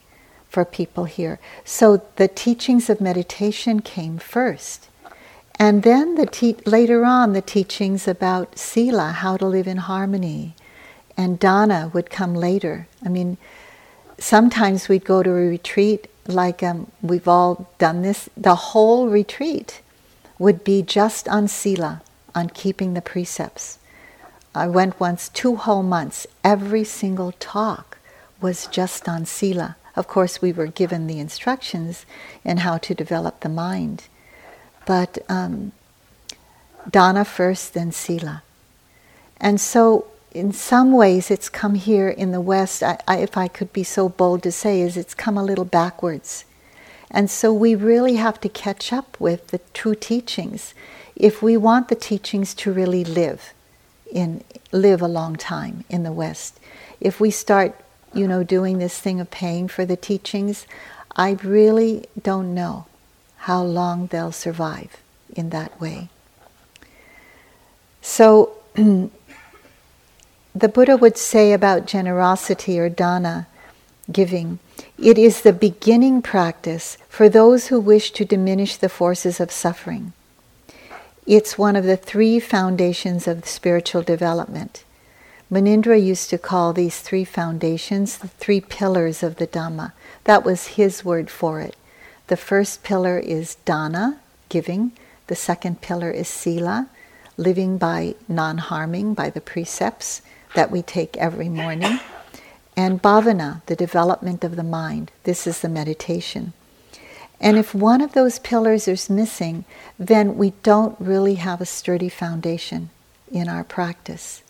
for 0.48 0.64
people 0.64 1.04
here. 1.04 1.38
So 1.64 2.02
the 2.16 2.28
teachings 2.28 2.88
of 2.88 3.00
meditation 3.00 3.80
came 3.80 4.18
first. 4.18 4.88
And 5.58 5.82
then 5.82 6.16
the 6.16 6.26
te- 6.26 6.56
later 6.66 7.04
on, 7.04 7.32
the 7.32 7.40
teachings 7.40 8.06
about 8.06 8.58
sila, 8.58 9.12
how 9.12 9.36
to 9.38 9.46
live 9.46 9.66
in 9.66 9.78
harmony, 9.78 10.54
and 11.16 11.38
dana 11.38 11.90
would 11.94 12.10
come 12.10 12.34
later. 12.34 12.86
I 13.04 13.08
mean, 13.08 13.38
sometimes 14.18 14.88
we'd 14.88 15.04
go 15.04 15.22
to 15.22 15.30
a 15.30 15.48
retreat, 15.48 16.08
like 16.26 16.62
um, 16.62 16.90
we've 17.00 17.28
all 17.28 17.68
done 17.78 18.02
this, 18.02 18.28
the 18.36 18.54
whole 18.54 19.08
retreat 19.08 19.80
would 20.38 20.62
be 20.62 20.82
just 20.82 21.28
on 21.28 21.48
sila, 21.48 22.02
on 22.34 22.50
keeping 22.50 22.92
the 22.92 23.00
precepts. 23.00 23.78
I 24.54 24.68
went 24.68 25.00
once 25.00 25.28
two 25.28 25.56
whole 25.56 25.82
months. 25.82 26.26
Every 26.44 26.84
single 26.84 27.32
talk 27.32 27.98
was 28.40 28.66
just 28.66 29.08
on 29.08 29.24
sila. 29.24 29.76
Of 29.96 30.06
course, 30.06 30.42
we 30.42 30.52
were 30.52 30.66
given 30.66 31.06
the 31.06 31.18
instructions 31.18 32.06
in 32.44 32.58
how 32.58 32.78
to 32.78 32.94
develop 32.94 33.40
the 33.40 33.48
mind. 33.48 34.04
But 34.84 35.18
um, 35.28 35.72
dana 36.88 37.24
first, 37.24 37.74
then 37.74 37.92
sila. 37.92 38.42
And 39.38 39.60
so, 39.60 40.06
in 40.32 40.52
some 40.52 40.92
ways, 40.92 41.30
it's 41.30 41.48
come 41.48 41.74
here 41.74 42.08
in 42.08 42.30
the 42.30 42.40
West, 42.40 42.82
I, 42.82 42.98
I, 43.08 43.18
if 43.18 43.36
I 43.36 43.48
could 43.48 43.72
be 43.72 43.82
so 43.82 44.08
bold 44.08 44.42
to 44.42 44.52
say, 44.52 44.82
is 44.82 44.96
it's 44.96 45.14
come 45.14 45.38
a 45.38 45.44
little 45.44 45.64
backwards. 45.64 46.44
And 47.10 47.30
so 47.30 47.52
we 47.52 47.74
really 47.74 48.16
have 48.16 48.40
to 48.40 48.48
catch 48.48 48.92
up 48.92 49.18
with 49.18 49.48
the 49.48 49.60
true 49.72 49.94
teachings 49.94 50.74
if 51.14 51.42
we 51.42 51.56
want 51.56 51.88
the 51.88 51.94
teachings 51.94 52.54
to 52.54 52.72
really 52.72 53.04
live 53.04 53.54
in 54.12 54.44
live 54.72 55.00
a 55.00 55.08
long 55.08 55.36
time 55.36 55.84
in 55.88 56.02
the 56.02 56.12
West. 56.12 56.60
If 57.00 57.20
we 57.20 57.30
start, 57.30 57.74
you 58.14 58.26
know, 58.26 58.42
doing 58.42 58.78
this 58.78 58.98
thing 58.98 59.20
of 59.20 59.30
paying 59.30 59.68
for 59.68 59.84
the 59.84 59.96
teachings, 59.96 60.66
I 61.14 61.32
really 61.42 62.06
don't 62.20 62.54
know 62.54 62.86
how 63.38 63.62
long 63.62 64.06
they'll 64.08 64.32
survive 64.32 64.96
in 65.34 65.50
that 65.50 65.80
way. 65.80 66.08
So 68.00 68.52
the 68.74 69.10
Buddha 70.68 70.96
would 70.96 71.18
say 71.18 71.52
about 71.52 71.86
generosity 71.86 72.78
or 72.78 72.88
dana, 72.88 73.46
giving, 74.10 74.58
it 74.98 75.18
is 75.18 75.42
the 75.42 75.52
beginning 75.52 76.22
practice 76.22 76.96
for 77.08 77.28
those 77.28 77.66
who 77.66 77.80
wish 77.80 78.12
to 78.12 78.24
diminish 78.24 78.76
the 78.76 78.88
forces 78.88 79.40
of 79.40 79.50
suffering. 79.50 80.12
It's 81.26 81.58
one 81.58 81.76
of 81.76 81.84
the 81.84 81.96
three 81.96 82.38
foundations 82.38 83.26
of 83.26 83.46
spiritual 83.46 84.02
development. 84.02 84.84
Munindra 85.50 86.02
used 86.02 86.30
to 86.30 86.38
call 86.38 86.72
these 86.72 87.00
three 87.00 87.24
foundations 87.24 88.18
the 88.18 88.28
three 88.28 88.60
pillars 88.60 89.22
of 89.22 89.36
the 89.36 89.46
Dhamma. 89.46 89.92
That 90.24 90.44
was 90.44 90.74
his 90.78 91.04
word 91.04 91.30
for 91.30 91.60
it. 91.60 91.76
The 92.26 92.36
first 92.36 92.82
pillar 92.82 93.18
is 93.18 93.54
dana, 93.64 94.18
giving. 94.48 94.92
The 95.28 95.36
second 95.36 95.80
pillar 95.80 96.10
is 96.10 96.28
sila, 96.28 96.88
living 97.36 97.78
by 97.78 98.16
non 98.28 98.58
harming, 98.58 99.14
by 99.14 99.30
the 99.30 99.40
precepts 99.40 100.22
that 100.54 100.70
we 100.70 100.82
take 100.82 101.16
every 101.16 101.48
morning 101.48 102.00
and 102.76 103.00
bhavana, 103.00 103.62
the 103.66 103.76
development 103.76 104.44
of 104.44 104.56
the 104.56 104.62
mind. 104.62 105.10
This 105.24 105.46
is 105.46 105.60
the 105.60 105.68
meditation. 105.68 106.52
And 107.40 107.56
if 107.56 107.74
one 107.74 108.00
of 108.00 108.12
those 108.12 108.38
pillars 108.38 108.86
is 108.86 109.10
missing, 109.10 109.64
then 109.98 110.36
we 110.36 110.50
don't 110.62 110.96
really 111.00 111.36
have 111.36 111.60
a 111.60 111.66
sturdy 111.66 112.08
foundation 112.08 112.90
in 113.30 113.48
our 113.48 113.64
practice. 113.64 114.42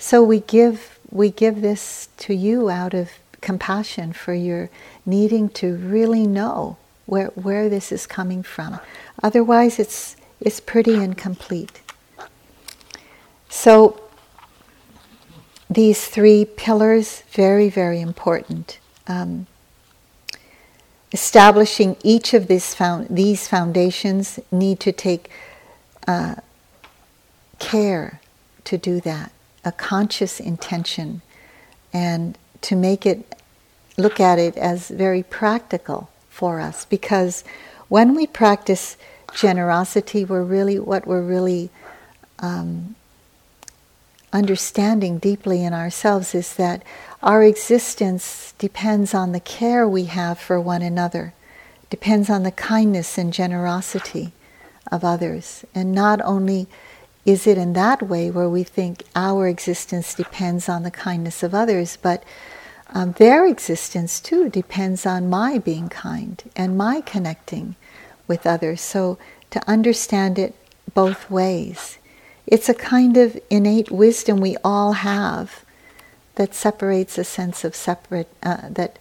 So 0.00 0.24
we 0.24 0.40
give 0.40 0.98
we 1.12 1.30
give 1.30 1.60
this 1.60 2.08
to 2.16 2.34
you 2.34 2.70
out 2.70 2.94
of 2.94 3.10
compassion 3.40 4.12
for 4.12 4.34
your 4.34 4.70
needing 5.06 5.48
to 5.50 5.76
really 5.76 6.26
know 6.26 6.78
where 7.06 7.28
where 7.28 7.68
this 7.68 7.92
is 7.92 8.06
coming 8.06 8.42
from. 8.42 8.80
Otherwise 9.22 9.78
it's 9.78 10.16
it's 10.40 10.58
pretty 10.58 10.94
incomplete. 10.94 11.82
So 13.48 14.00
these 15.68 16.06
three 16.06 16.44
pillars, 16.44 17.22
very, 17.30 17.68
very 17.68 18.00
important. 18.00 18.80
Um, 19.06 19.46
establishing 21.12 21.96
each 22.02 22.34
of 22.34 22.48
these, 22.48 22.74
found, 22.74 23.06
these 23.08 23.46
foundations 23.46 24.40
need 24.50 24.80
to 24.80 24.92
take 24.92 25.30
uh, 26.08 26.36
care 27.60 28.20
to 28.64 28.78
do 28.78 29.00
that, 29.00 29.30
a 29.64 29.72
conscious 29.72 30.40
intention, 30.40 31.22
and 31.92 32.38
to 32.62 32.76
make 32.76 33.04
it, 33.06 33.34
look 33.96 34.20
at 34.20 34.38
it 34.38 34.56
as 34.56 34.88
very 34.88 35.22
practical 35.22 36.08
for 36.28 36.60
us. 36.60 36.84
Because 36.84 37.44
when 37.88 38.14
we 38.14 38.26
practice 38.26 38.96
generosity, 39.34 40.24
we're 40.24 40.42
really, 40.42 40.78
what 40.78 41.06
we're 41.06 41.22
really 41.22 41.70
um, 42.38 42.94
understanding 44.32 45.18
deeply 45.18 45.64
in 45.64 45.74
ourselves 45.74 46.34
is 46.34 46.54
that 46.54 46.82
our 47.22 47.42
existence 47.42 48.54
depends 48.58 49.12
on 49.12 49.32
the 49.32 49.40
care 49.40 49.86
we 49.86 50.04
have 50.04 50.38
for 50.38 50.60
one 50.60 50.82
another, 50.82 51.34
depends 51.90 52.30
on 52.30 52.44
the 52.44 52.52
kindness 52.52 53.18
and 53.18 53.32
generosity 53.32 54.32
of 54.90 55.04
others. 55.04 55.64
And 55.74 55.92
not 55.92 56.20
only 56.22 56.66
is 57.24 57.46
it 57.46 57.58
in 57.58 57.74
that 57.74 58.02
way 58.02 58.30
where 58.30 58.48
we 58.48 58.62
think 58.62 59.04
our 59.14 59.46
existence 59.46 60.14
depends 60.14 60.68
on 60.68 60.82
the 60.82 60.90
kindness 60.90 61.42
of 61.42 61.54
others, 61.54 61.98
but 62.00 62.24
um, 62.88 63.12
their 63.12 63.46
existence 63.46 64.20
too 64.20 64.48
depends 64.48 65.06
on 65.06 65.30
my 65.30 65.58
being 65.58 65.88
kind 65.88 66.42
and 66.56 66.76
my 66.76 67.00
connecting 67.00 67.76
with 68.26 68.46
others. 68.46 68.80
So 68.80 69.18
to 69.50 69.68
understand 69.68 70.38
it 70.38 70.54
both 70.94 71.30
ways 71.30 71.98
it's 72.50 72.68
a 72.68 72.74
kind 72.74 73.16
of 73.16 73.40
innate 73.48 73.90
wisdom 73.92 74.40
we 74.40 74.56
all 74.64 74.92
have 74.92 75.64
that 76.34 76.52
separates 76.52 77.16
a 77.16 77.24
sense 77.24 77.64
of 77.64 77.76
separate, 77.76 78.28
uh, 78.42 78.68
that 78.68 78.98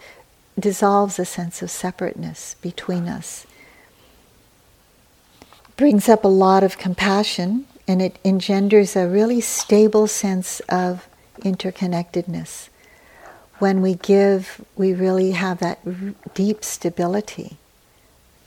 dissolves 0.58 1.18
a 1.18 1.26
sense 1.26 1.62
of 1.64 1.72
separateness 1.72 2.56
between 2.62 3.08
us. 3.08 3.48
Brings 5.78 6.08
up 6.08 6.24
a 6.24 6.28
lot 6.28 6.64
of 6.64 6.78
compassion 6.78 7.66
and 7.90 8.04
it 8.04 8.20
engenders 8.24 8.96
a 8.96 9.08
really 9.08 9.42
stable 9.42 10.06
sense 10.06 10.60
of 10.70 11.08
interconnectedness. 11.40 12.70
When 13.58 13.82
we 13.82 13.96
give, 13.96 14.64
we 14.76 14.94
really 14.94 15.32
have 15.32 15.58
that 15.58 15.80
r- 15.84 16.14
deep 16.36 16.64
stability 16.64 17.58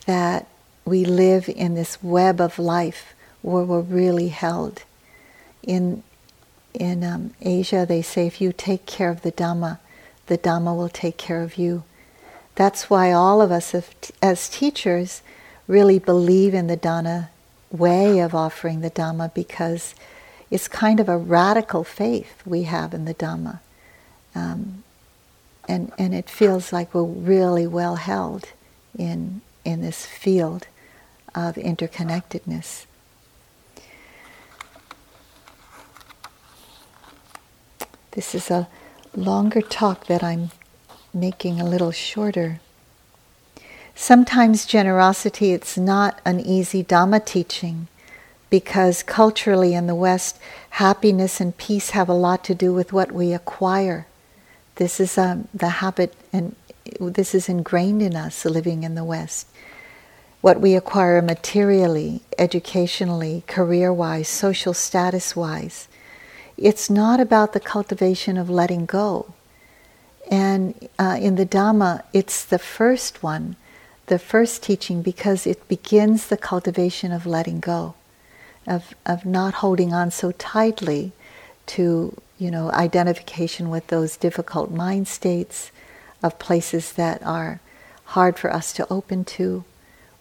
that 0.06 0.46
we 0.84 1.04
live 1.04 1.48
in 1.48 1.74
this 1.74 2.00
web 2.04 2.40
of 2.40 2.56
life 2.56 3.14
where 3.42 3.64
we're 3.64 3.80
really 3.80 4.28
held 4.28 4.84
in 5.64 6.04
in 6.72 7.02
um, 7.04 7.34
Asia, 7.42 7.84
they 7.84 8.00
say 8.00 8.26
if 8.26 8.40
you 8.40 8.52
take 8.52 8.86
care 8.86 9.10
of 9.10 9.22
the 9.22 9.32
Dhamma, 9.32 9.78
the 10.26 10.38
Dhamma 10.38 10.74
will 10.74 10.88
take 10.88 11.18
care 11.18 11.42
of 11.42 11.58
you. 11.58 11.82
That's 12.54 12.88
why 12.88 13.12
all 13.12 13.42
of 13.42 13.50
us, 13.50 13.74
as 14.22 14.48
teachers, 14.48 15.20
really 15.66 15.98
believe 15.98 16.54
in 16.54 16.68
the 16.68 16.76
Dana 16.76 17.28
way 17.72 18.20
of 18.20 18.34
offering 18.34 18.80
the 18.80 18.90
Dhamma 18.90 19.32
because 19.34 19.94
it's 20.50 20.68
kind 20.68 21.00
of 21.00 21.08
a 21.08 21.16
radical 21.16 21.82
faith 21.82 22.42
we 22.46 22.64
have 22.64 22.92
in 22.92 23.06
the 23.06 23.14
Dhamma. 23.14 23.60
Um, 24.34 24.84
and, 25.68 25.92
and 25.98 26.14
it 26.14 26.28
feels 26.28 26.72
like 26.72 26.92
we're 26.94 27.02
really 27.02 27.66
well 27.66 27.96
held 27.96 28.48
in, 28.98 29.40
in 29.64 29.80
this 29.80 30.04
field 30.04 30.66
of 31.34 31.54
interconnectedness. 31.54 32.86
This 38.12 38.34
is 38.34 38.50
a 38.50 38.68
longer 39.16 39.62
talk 39.62 40.06
that 40.06 40.22
I'm 40.22 40.50
making 41.14 41.60
a 41.60 41.64
little 41.64 41.92
shorter. 41.92 42.60
Sometimes 43.94 44.66
generosity 44.66 45.52
it's 45.52 45.76
not 45.76 46.20
an 46.24 46.40
easy 46.40 46.82
Dhamma 46.82 47.24
teaching 47.24 47.88
because 48.50 49.02
culturally 49.02 49.74
in 49.74 49.86
the 49.86 49.94
West, 49.94 50.38
happiness 50.70 51.40
and 51.40 51.56
peace 51.56 51.90
have 51.90 52.08
a 52.08 52.14
lot 52.14 52.44
to 52.44 52.54
do 52.54 52.72
with 52.72 52.92
what 52.92 53.12
we 53.12 53.32
acquire. 53.32 54.06
This 54.74 55.00
is 55.00 55.16
um, 55.16 55.48
the 55.54 55.68
habit, 55.68 56.14
and 56.32 56.54
this 57.00 57.34
is 57.34 57.48
ingrained 57.48 58.02
in 58.02 58.14
us 58.14 58.44
living 58.44 58.82
in 58.82 58.94
the 58.94 59.04
West. 59.04 59.46
What 60.42 60.60
we 60.60 60.74
acquire 60.74 61.22
materially, 61.22 62.20
educationally, 62.38 63.44
career 63.46 63.92
wise, 63.92 64.28
social 64.28 64.74
status 64.74 65.36
wise. 65.36 65.88
It's 66.56 66.90
not 66.90 67.20
about 67.20 67.52
the 67.52 67.60
cultivation 67.60 68.36
of 68.36 68.50
letting 68.50 68.84
go. 68.84 69.32
And 70.30 70.88
uh, 70.98 71.16
in 71.20 71.36
the 71.36 71.46
Dhamma, 71.46 72.02
it's 72.12 72.44
the 72.44 72.58
first 72.58 73.22
one, 73.22 73.56
the 74.06 74.18
first 74.18 74.62
teaching, 74.62 75.02
because 75.02 75.46
it 75.46 75.68
begins 75.68 76.26
the 76.26 76.36
cultivation 76.36 77.12
of 77.12 77.26
letting 77.26 77.60
go, 77.60 77.94
of, 78.66 78.94
of 79.06 79.24
not 79.24 79.54
holding 79.54 79.92
on 79.92 80.10
so 80.10 80.32
tightly 80.32 81.12
to, 81.66 82.16
you 82.38 82.50
know, 82.50 82.70
identification 82.72 83.70
with 83.70 83.86
those 83.86 84.16
difficult 84.16 84.70
mind 84.70 85.08
states, 85.08 85.70
of 86.22 86.38
places 86.38 86.92
that 86.92 87.22
are 87.24 87.60
hard 88.04 88.38
for 88.38 88.52
us 88.52 88.72
to 88.72 88.86
open 88.90 89.24
to. 89.24 89.64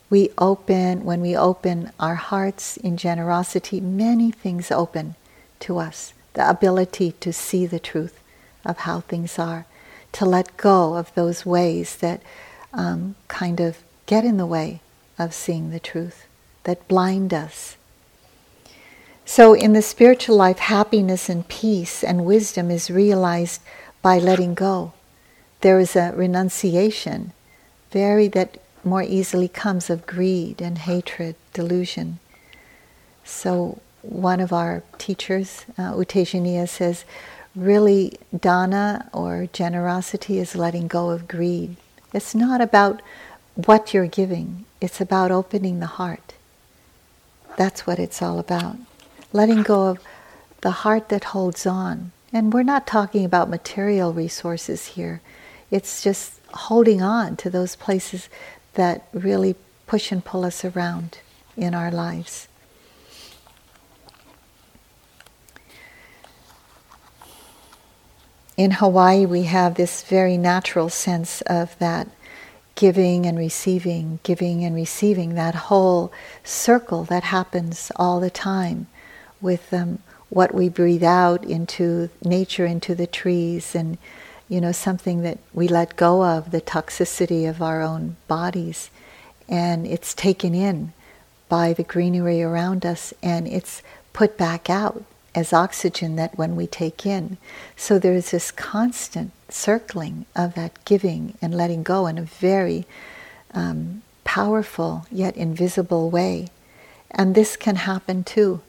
We 0.10 0.30
open, 0.38 1.06
when 1.06 1.22
we 1.22 1.36
open 1.38 1.92
our 2.00 2.16
hearts 2.16 2.78
in 2.78 2.98
generosity, 2.98 3.80
many 3.80 4.32
things 4.32 4.72
open 4.72 5.16
to 5.62 5.78
us. 5.78 6.14
The 6.34 6.50
ability 6.50 7.14
to 7.20 7.32
see 7.32 7.66
the 7.66 7.80
truth 7.80 8.20
of 8.66 8.80
how 8.80 9.02
things 9.02 9.38
are, 9.38 9.66
to 10.14 10.26
let 10.26 10.58
go 10.58 10.96
of 10.96 11.14
those 11.14 11.46
ways 11.46 11.98
that 11.98 12.22
um, 12.74 13.16
kind 13.28 13.60
of 13.60 13.78
get 14.06 14.24
in 14.24 14.38
the 14.38 14.46
way 14.46 14.82
of 15.18 15.34
seeing 15.34 15.72
the 15.72 15.80
truth, 15.80 16.26
that 16.64 16.88
blind 16.88 17.34
us. 17.34 17.78
So, 19.26 19.54
in 19.54 19.74
the 19.74 19.82
spiritual 19.82 20.36
life, 20.36 20.60
happiness 20.60 21.30
and 21.30 21.48
peace 21.48 22.04
and 22.04 22.26
wisdom 22.26 22.70
is 22.70 22.92
realized 22.92 23.62
by 24.02 24.18
letting 24.18 24.54
go. 24.54 24.94
There 25.62 25.80
is 25.80 25.96
a 25.96 26.12
renunciation, 26.16 27.34
very 27.92 28.28
that 28.30 28.58
more 28.84 29.04
easily 29.04 29.48
comes 29.48 29.90
of 29.90 30.08
greed 30.08 30.62
and 30.62 30.78
hatred, 30.80 31.36
delusion. 31.54 32.20
So, 33.24 33.80
one 34.02 34.40
of 34.40 34.52
our 34.52 34.84
teachers, 34.98 35.66
uh, 35.78 35.94
U 35.98 36.04
Tejaniya, 36.04 36.68
says, 36.68 37.06
really, 37.56 38.18
dana 38.38 39.10
or 39.14 39.48
generosity 39.54 40.40
is 40.40 40.56
letting 40.56 40.88
go 40.88 41.12
of 41.12 41.28
greed. 41.28 41.76
It's 42.14 42.36
not 42.36 42.62
about 42.62 43.02
what 43.56 43.94
you're 43.94 44.08
giving, 44.08 44.66
it's 44.80 45.02
about 45.02 45.32
opening 45.32 45.80
the 45.80 45.86
heart. 45.86 46.34
That's 47.58 47.86
what 47.86 48.00
it's 48.00 48.22
all 48.22 48.40
about. 48.40 48.78
Letting 49.34 49.64
go 49.64 49.88
of 49.90 50.00
the 50.62 50.72
heart 50.72 51.10
that 51.10 51.26
holds 51.26 51.66
on. 51.66 52.12
And 52.34 52.54
we're 52.54 52.64
not 52.64 52.88
talking 52.88 53.26
about 53.26 53.50
material 53.50 54.14
resources 54.14 54.88
here. 54.88 55.22
It's 55.70 56.02
just 56.02 56.40
holding 56.54 57.02
on 57.02 57.36
to 57.38 57.50
those 57.50 57.76
places 57.76 58.30
that 58.74 59.08
really 59.14 59.56
push 59.86 60.12
and 60.12 60.24
pull 60.24 60.46
us 60.46 60.64
around 60.64 61.20
in 61.58 61.74
our 61.74 61.92
lives. 61.92 62.48
In 68.62 68.70
Hawaii, 68.70 69.26
we 69.26 69.46
have 69.46 69.74
this 69.74 70.04
very 70.04 70.38
natural 70.38 70.88
sense 70.88 71.42
of 71.48 71.76
that 71.80 72.08
giving 72.76 73.26
and 73.26 73.36
receiving, 73.36 74.20
giving 74.22 74.64
and 74.64 74.76
receiving, 74.76 75.34
that 75.34 75.56
whole 75.56 76.12
circle 76.44 77.04
that 77.06 77.24
happens 77.24 77.92
all 77.96 78.20
the 78.20 78.30
time 78.30 78.86
with 79.42 79.74
um, 79.74 79.98
what 80.30 80.54
we 80.54 80.70
breathe 80.70 81.04
out 81.04 81.44
into 81.44 82.12
nature, 82.24 82.68
into 82.68 82.94
the 82.94 83.08
trees, 83.08 83.74
and 83.74 83.98
you 84.48 84.62
know, 84.62 84.72
something 84.72 85.24
that 85.24 85.40
we 85.56 85.68
let 85.68 85.96
go 85.96 86.24
of, 86.24 86.52
the 86.52 86.62
toxicity 86.62 87.50
of 87.50 87.64
our 87.64 87.82
own 87.82 88.16
bodies, 88.28 88.92
and 89.50 89.88
it's 89.88 90.14
taken 90.14 90.54
in 90.54 90.94
by 91.50 91.74
the 91.74 91.84
greenery 91.84 92.44
around 92.44 92.86
us 92.86 93.12
and 93.24 93.48
it's 93.48 93.82
put 94.14 94.38
back 94.38 94.70
out 94.70 95.04
as 95.34 95.54
oxygen 95.54 96.16
that 96.18 96.38
when 96.38 96.56
we 96.56 96.68
take 96.68 97.06
in. 97.06 97.38
So 97.76 97.98
there's 97.98 98.32
this 98.32 98.52
constant 98.52 99.32
circling 99.50 100.26
of 100.36 100.56
that 100.56 100.84
giving 100.86 101.38
and 101.42 101.56
letting 101.56 101.84
go 101.84 102.08
in 102.08 102.18
a 102.18 102.24
very 102.24 102.86
um, 103.54 104.02
powerful 104.24 105.06
yet 105.12 105.36
invisible 105.38 106.10
way. 106.10 106.48
And 107.10 107.36
this 107.36 107.56
can 107.56 107.78
happen 107.78 108.24
too 108.24 108.62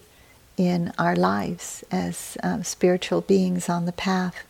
in 0.57 0.93
our 0.99 1.17
lives 1.17 1.85
as 1.91 2.37
um, 2.43 2.63
spiritual 2.63 3.21
beings 3.21 3.69
on 3.69 3.87
the 3.87 3.93
path. 3.93 4.45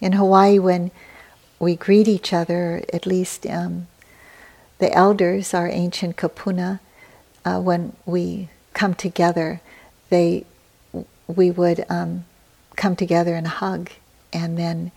In 0.00 0.12
Hawaii, 0.12 0.58
when 0.58 0.90
we 1.58 1.74
greet 1.74 2.08
each 2.08 2.32
other, 2.32 2.82
at 2.92 3.04
least 3.06 3.46
um, 3.46 3.88
the 4.78 4.92
elders, 4.92 5.52
our 5.54 5.68
ancient 5.68 6.16
kupuna, 6.16 6.80
uh, 7.44 7.60
when 7.60 7.96
we 8.06 8.48
come 8.74 8.94
together, 8.94 9.60
they 10.10 10.44
we 11.28 11.50
would 11.50 11.84
um, 11.88 12.24
come 12.76 12.96
together 12.96 13.34
and 13.34 13.46
hug, 13.46 13.90
and 14.32 14.58
then 14.58 14.90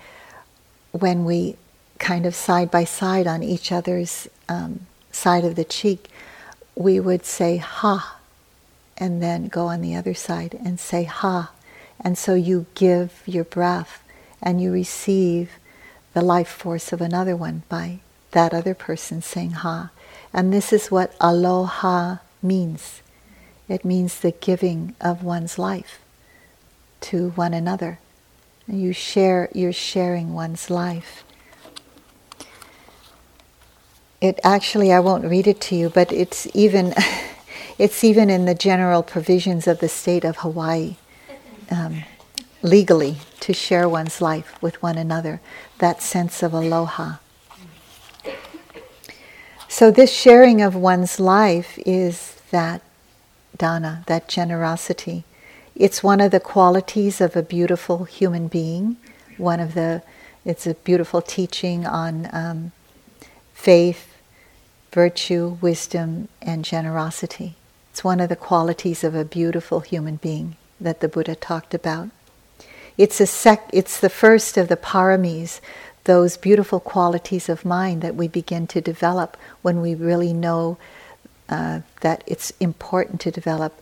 when 0.91 1.25
we 1.25 1.57
kind 1.99 2.25
of 2.25 2.33
side 2.33 2.71
by 2.71 2.83
side 2.83 3.27
on 3.27 3.43
each 3.43 3.71
other's 3.71 4.27
um, 4.49 4.87
side 5.11 5.45
of 5.45 5.55
the 5.55 5.63
cheek, 5.63 6.07
we 6.75 6.99
would 6.99 7.25
say 7.25 7.57
ha, 7.57 8.17
and 8.97 9.21
then 9.21 9.47
go 9.47 9.67
on 9.67 9.81
the 9.81 9.95
other 9.95 10.13
side 10.13 10.57
and 10.65 10.79
say 10.79 11.03
ha, 11.03 11.51
and 11.99 12.17
so 12.17 12.33
you 12.33 12.65
give 12.73 13.21
your 13.25 13.43
breath 13.43 14.03
and 14.41 14.61
you 14.61 14.71
receive 14.71 15.51
the 16.13 16.21
life 16.21 16.47
force 16.47 16.91
of 16.91 17.01
another 17.01 17.35
one 17.35 17.63
by 17.69 17.99
that 18.31 18.53
other 18.53 18.73
person 18.73 19.21
saying 19.21 19.51
ha. 19.51 19.91
And 20.33 20.51
this 20.51 20.73
is 20.73 20.89
what 20.89 21.13
aloha 21.19 22.17
means. 22.41 23.01
It 23.67 23.85
means 23.85 24.19
the 24.19 24.31
giving 24.31 24.95
of 24.99 25.23
one's 25.23 25.59
life 25.59 26.00
to 27.01 27.29
one 27.31 27.53
another. 27.53 27.99
You 28.67 28.93
share, 28.93 29.49
you're 29.53 29.73
sharing 29.73 30.33
one's 30.33 30.69
life. 30.69 31.23
It 34.21 34.39
actually, 34.43 34.93
I 34.93 34.99
won't 34.99 35.25
read 35.25 35.47
it 35.47 35.59
to 35.61 35.75
you, 35.75 35.89
but 35.89 36.11
it's 36.11 36.47
even, 36.53 36.93
it's 37.77 38.03
even 38.03 38.29
in 38.29 38.45
the 38.45 38.55
general 38.55 39.03
provisions 39.03 39.67
of 39.67 39.79
the 39.79 39.89
state 39.89 40.23
of 40.23 40.37
Hawaii. 40.37 40.95
Um, 41.69 42.03
legally 42.61 43.17
to 43.39 43.53
share 43.53 43.87
one's 43.89 44.21
life 44.21 44.61
with 44.61 44.81
one 44.81 44.97
another, 44.97 45.41
that 45.79 46.01
sense 46.01 46.43
of 46.43 46.53
aloha. 46.53 47.15
So, 49.67 49.89
this 49.89 50.11
sharing 50.11 50.61
of 50.61 50.75
one's 50.75 51.19
life 51.19 51.79
is 51.85 52.35
that 52.51 52.81
dana, 53.57 54.03
that 54.07 54.27
generosity. 54.27 55.23
It's 55.75 56.03
one 56.03 56.21
of 56.21 56.31
the 56.31 56.39
qualities 56.39 57.21
of 57.21 57.36
a 57.36 57.43
beautiful 57.43 58.03
human 58.05 58.47
being. 58.47 58.97
One 59.38 59.60
of 59.60 59.73
the, 59.73 60.03
it's 60.45 60.67
a 60.67 60.75
beautiful 60.75 61.21
teaching 61.21 61.86
on 61.88 62.29
um, 62.34 62.71
faith, 63.53 64.15
virtue, 64.91 65.57
wisdom, 65.62 66.27
and 66.41 66.65
generosity. 66.65 67.55
It's 67.91 68.03
one 68.03 68.19
of 68.19 68.29
the 68.29 68.36
qualities 68.36 69.03
of 69.03 69.15
a 69.15 69.25
beautiful 69.25 69.81
human 69.81 70.17
being 70.17 70.57
that 70.79 70.99
the 70.99 71.07
Buddha 71.07 71.36
talked 71.36 71.73
about. 71.73 72.10
It's, 72.97 73.21
a 73.21 73.27
sec- 73.27 73.69
it's 73.73 73.99
the 73.99 74.10
first 74.10 74.57
of 74.57 74.67
the 74.67 74.77
paramis, 74.77 75.62
those 76.03 76.38
beautiful 76.38 76.79
qualities 76.79 77.49
of 77.49 77.65
mind 77.65 78.01
that 78.01 78.15
we 78.15 78.27
begin 78.27 78.67
to 78.67 78.81
develop 78.81 79.38
when 79.62 79.81
we 79.81 79.95
really 79.95 80.34
know 80.34 80.77
uh, 81.49 81.81
that 82.01 82.23
it's 82.27 82.51
important 82.60 83.21
to 83.21 83.31
develop 83.31 83.81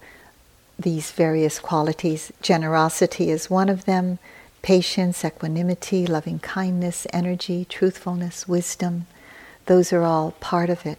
these 0.79 1.11
various 1.11 1.59
qualities. 1.59 2.31
Generosity 2.41 3.29
is 3.29 3.49
one 3.49 3.69
of 3.69 3.85
them, 3.85 4.17
patience, 4.61 5.25
equanimity, 5.25 6.07
loving 6.07 6.39
kindness, 6.39 7.05
energy, 7.11 7.65
truthfulness, 7.65 8.47
wisdom. 8.47 9.05
Those 9.65 9.91
are 9.93 10.03
all 10.03 10.31
part 10.39 10.69
of 10.69 10.85
it. 10.85 10.97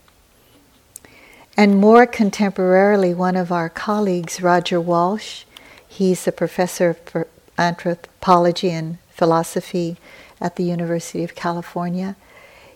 And 1.57 1.79
more 1.79 2.07
contemporarily, 2.07 3.15
one 3.15 3.37
of 3.37 3.51
our 3.51 3.69
colleagues, 3.69 4.41
Roger 4.41 4.81
Walsh, 4.81 5.45
he's 5.87 6.27
a 6.27 6.33
professor 6.33 6.91
of 6.91 7.27
anthropology 7.59 8.71
and 8.71 8.99
philosophy 9.11 9.97
at 10.41 10.57
the 10.57 10.65
University 10.65 11.25
of 11.25 11.35
California. 11.35 12.17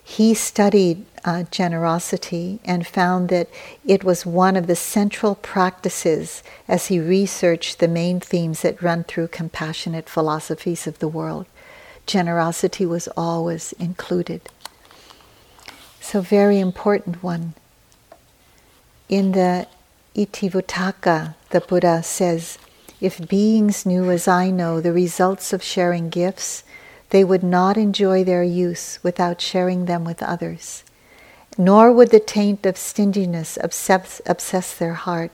He 0.06 0.34
studied 0.34 1.06
uh, 1.24 1.44
generosity 1.50 2.60
and 2.64 2.86
found 2.86 3.30
that 3.30 3.48
it 3.86 4.04
was 4.04 4.26
one 4.26 4.54
of 4.54 4.66
the 4.66 4.76
central 4.76 5.34
practices 5.34 6.42
as 6.68 6.86
he 6.86 7.00
researched 7.00 7.78
the 7.78 7.88
main 7.88 8.20
themes 8.20 8.60
that 8.60 8.82
run 8.82 9.04
through 9.04 9.28
compassionate 9.28 10.08
philosophies 10.08 10.86
of 10.86 10.98
the 10.98 11.08
world. 11.08 11.46
Generosity 12.06 12.84
was 12.84 13.08
always 13.16 13.72
included. 13.72 14.42
So, 16.02 16.20
very 16.20 16.60
important 16.60 17.22
one. 17.22 17.54
In 19.08 19.32
the 19.32 19.66
Itivuttaka, 20.14 21.34
the 21.48 21.60
Buddha 21.60 22.02
says, 22.02 22.58
if 23.00 23.26
beings 23.26 23.86
knew 23.86 24.10
as 24.10 24.28
I 24.28 24.50
know 24.50 24.80
the 24.80 24.92
results 24.92 25.54
of 25.54 25.62
sharing 25.62 26.10
gifts, 26.10 26.62
they 27.14 27.22
would 27.22 27.44
not 27.44 27.76
enjoy 27.76 28.24
their 28.24 28.42
use 28.42 28.98
without 29.04 29.40
sharing 29.40 29.84
them 29.84 30.02
with 30.02 30.20
others. 30.20 30.82
Nor 31.56 31.92
would 31.92 32.10
the 32.10 32.18
taint 32.18 32.66
of 32.66 32.76
stinginess 32.76 33.56
obsess, 33.62 34.20
obsess 34.26 34.74
their 34.74 34.94
heart. 34.94 35.30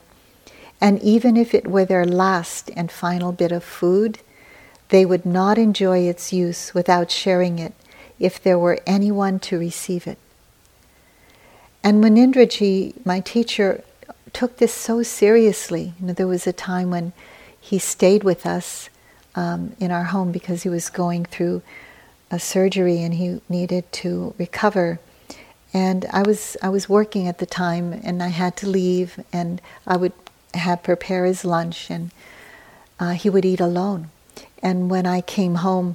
And 0.79 1.01
even 1.03 1.39
if 1.39 1.55
it 1.55 1.67
were 1.67 1.87
their 1.87 2.05
last 2.05 2.71
and 2.77 2.93
final 2.93 3.33
bit 3.33 3.51
of 3.51 3.65
food, 3.65 4.19
they 4.91 5.07
would 5.07 5.25
not 5.25 5.57
enjoy 5.57 6.01
its 6.01 6.35
use 6.35 6.75
without 6.75 7.11
sharing 7.11 7.59
it, 7.59 7.73
if 8.19 8.43
there 8.43 8.59
were 8.59 8.81
anyone 8.87 9.39
to 9.39 9.59
receive 9.59 10.07
it. 10.07 10.19
And 11.83 12.05
Munindraji, 12.05 13.07
my 13.07 13.21
teacher, 13.21 13.83
took 14.35 14.59
this 14.59 14.75
so 14.75 15.03
seriously. 15.03 15.95
You 15.99 16.09
know, 16.09 16.13
there 16.13 16.27
was 16.27 16.47
a 16.47 16.53
time 16.53 16.91
when 16.91 17.15
he 17.59 17.79
stayed 17.79 18.23
with 18.23 18.45
us 18.45 18.91
um, 19.35 19.75
in 19.79 19.91
our 19.91 20.05
home 20.05 20.33
because 20.33 20.63
he 20.63 20.69
was 20.69 20.89
going 20.91 21.25
through 21.25 21.63
a 22.31 22.39
surgery 22.39 23.03
and 23.03 23.15
he 23.15 23.41
needed 23.49 23.91
to 23.93 24.35
recover. 24.39 25.01
And 25.73 26.05
I 26.13 26.23
was 26.23 26.57
I 26.63 26.69
was 26.69 26.89
working 26.89 27.29
at 27.29 27.39
the 27.39 27.47
time, 27.47 27.93
and 27.93 28.23
I 28.23 28.29
had 28.29 28.57
to 28.57 28.69
leave, 28.69 29.23
and 29.33 29.61
I 29.87 29.97
would 29.97 30.13
have 30.55 30.83
prepare 30.83 31.25
his 31.25 31.45
lunch, 31.45 31.91
and 31.91 32.11
uh, 32.99 33.13
he 33.13 33.31
would 33.31 33.45
eat 33.45 33.61
alone. 33.61 34.11
And 34.63 34.91
when 34.91 35.07
I 35.07 35.21
came 35.21 35.57
home, 35.57 35.95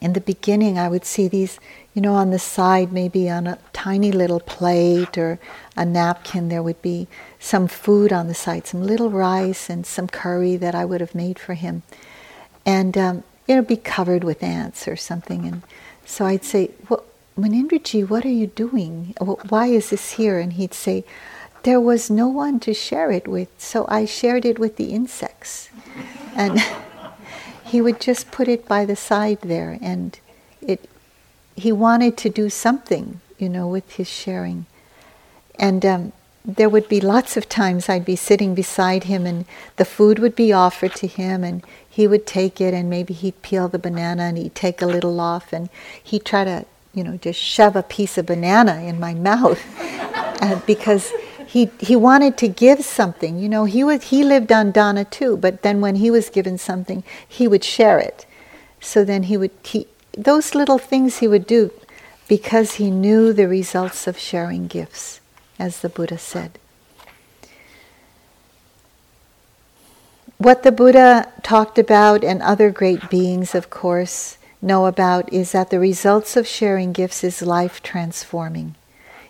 in 0.00 0.14
the 0.14 0.20
beginning, 0.20 0.78
I 0.78 0.88
would 0.88 1.04
see 1.04 1.28
these, 1.28 1.60
you 1.92 2.00
know, 2.00 2.14
on 2.14 2.30
the 2.30 2.38
side, 2.38 2.90
maybe 2.90 3.28
on 3.28 3.46
a 3.46 3.58
tiny 3.74 4.10
little 4.10 4.40
plate 4.40 5.18
or 5.18 5.38
a 5.76 5.84
napkin, 5.84 6.48
there 6.48 6.62
would 6.62 6.80
be 6.80 7.06
some 7.38 7.68
food 7.68 8.12
on 8.12 8.26
the 8.26 8.34
side, 8.34 8.66
some 8.66 8.82
little 8.82 9.10
rice 9.10 9.68
and 9.68 9.84
some 9.84 10.08
curry 10.08 10.56
that 10.56 10.74
I 10.74 10.86
would 10.86 11.02
have 11.02 11.14
made 11.14 11.38
for 11.38 11.54
him, 11.54 11.82
and 12.64 12.96
um, 12.96 13.22
you 13.46 13.56
know, 13.56 13.62
be 13.62 13.76
covered 13.76 14.24
with 14.24 14.42
ants 14.42 14.86
or 14.86 14.96
something. 14.96 15.44
And 15.46 15.62
so 16.04 16.26
I'd 16.26 16.44
say, 16.44 16.70
"Well, 16.88 17.04
Munindraji, 17.38 18.08
what 18.08 18.24
are 18.24 18.28
you 18.28 18.46
doing? 18.46 19.14
Why 19.20 19.66
is 19.66 19.90
this 19.90 20.12
here?" 20.12 20.38
And 20.38 20.52
he'd 20.54 20.74
say, 20.74 21.04
"There 21.62 21.80
was 21.80 22.10
no 22.10 22.28
one 22.28 22.60
to 22.60 22.74
share 22.74 23.10
it 23.10 23.26
with, 23.26 23.48
so 23.58 23.86
I 23.88 24.04
shared 24.04 24.44
it 24.44 24.58
with 24.58 24.76
the 24.76 24.92
insects," 24.92 25.70
and 26.34 26.60
he 27.64 27.80
would 27.80 28.00
just 28.00 28.30
put 28.30 28.48
it 28.48 28.66
by 28.68 28.84
the 28.84 28.96
side 28.96 29.40
there, 29.42 29.78
and 29.80 30.18
it. 30.60 30.88
He 31.56 31.72
wanted 31.72 32.16
to 32.18 32.30
do 32.30 32.48
something, 32.48 33.20
you 33.38 33.48
know, 33.48 33.68
with 33.68 33.92
his 33.92 34.08
sharing, 34.08 34.64
and 35.58 35.84
um, 35.84 36.12
there 36.44 36.68
would 36.68 36.88
be 36.88 37.00
lots 37.00 37.36
of 37.36 37.48
times 37.48 37.88
I'd 37.88 38.04
be 38.04 38.16
sitting 38.16 38.54
beside 38.54 39.04
him, 39.04 39.26
and 39.26 39.44
the 39.76 39.84
food 39.84 40.18
would 40.18 40.34
be 40.34 40.52
offered 40.52 40.94
to 40.96 41.06
him, 41.06 41.44
and 41.44 41.64
he 41.88 42.06
would 42.06 42.26
take 42.26 42.60
it, 42.60 42.72
and 42.72 42.88
maybe 42.88 43.14
he'd 43.14 43.42
peel 43.42 43.68
the 43.68 43.78
banana, 43.78 44.24
and 44.24 44.38
he'd 44.38 44.54
take 44.54 44.80
a 44.80 44.86
little 44.86 45.20
off, 45.20 45.52
and 45.52 45.68
he'd 46.02 46.24
try 46.24 46.44
to, 46.44 46.64
you 46.94 47.04
know, 47.04 47.16
just 47.18 47.38
shove 47.38 47.76
a 47.76 47.82
piece 47.82 48.16
of 48.16 48.26
banana 48.26 48.80
in 48.82 48.98
my 48.98 49.14
mouth, 49.30 49.60
uh, 50.42 50.60
because 50.66 51.12
he 51.46 51.68
he 51.80 51.96
wanted 51.96 52.36
to 52.38 52.48
give 52.48 52.84
something. 52.84 53.38
You 53.38 53.48
know, 53.48 53.64
he 53.64 53.82
was 53.82 54.04
he 54.04 54.22
lived 54.22 54.52
on 54.52 54.70
dana 54.70 55.04
too, 55.04 55.36
but 55.36 55.62
then 55.62 55.80
when 55.80 55.96
he 55.96 56.10
was 56.10 56.30
given 56.30 56.58
something, 56.58 57.02
he 57.28 57.48
would 57.48 57.64
share 57.64 57.98
it. 57.98 58.24
So 58.80 59.04
then 59.04 59.24
he 59.24 59.36
would 59.36 59.50
he 59.64 59.88
those 60.16 60.54
little 60.54 60.78
things 60.78 61.18
he 61.18 61.28
would 61.28 61.46
do 61.46 61.72
because 62.28 62.74
he 62.74 62.90
knew 62.90 63.32
the 63.32 63.48
results 63.48 64.06
of 64.06 64.16
sharing 64.16 64.68
gifts, 64.68 65.19
as 65.60 65.80
the 65.80 65.88
Buddha 65.88 66.18
said. 66.18 66.58
What 70.38 70.62
the 70.62 70.72
Buddha 70.72 71.30
talked 71.42 71.78
about 71.78 72.24
and 72.24 72.40
other 72.40 72.70
great 72.70 73.10
beings, 73.10 73.54
of 73.54 73.70
course, 73.70 74.38
know 74.62 74.86
about 74.86 75.32
is 75.32 75.52
that 75.52 75.70
the 75.70 75.78
results 75.78 76.36
of 76.36 76.46
sharing 76.46 76.92
gifts 76.92 77.22
is 77.22 77.42
life 77.42 77.82
transforming. 77.82 78.74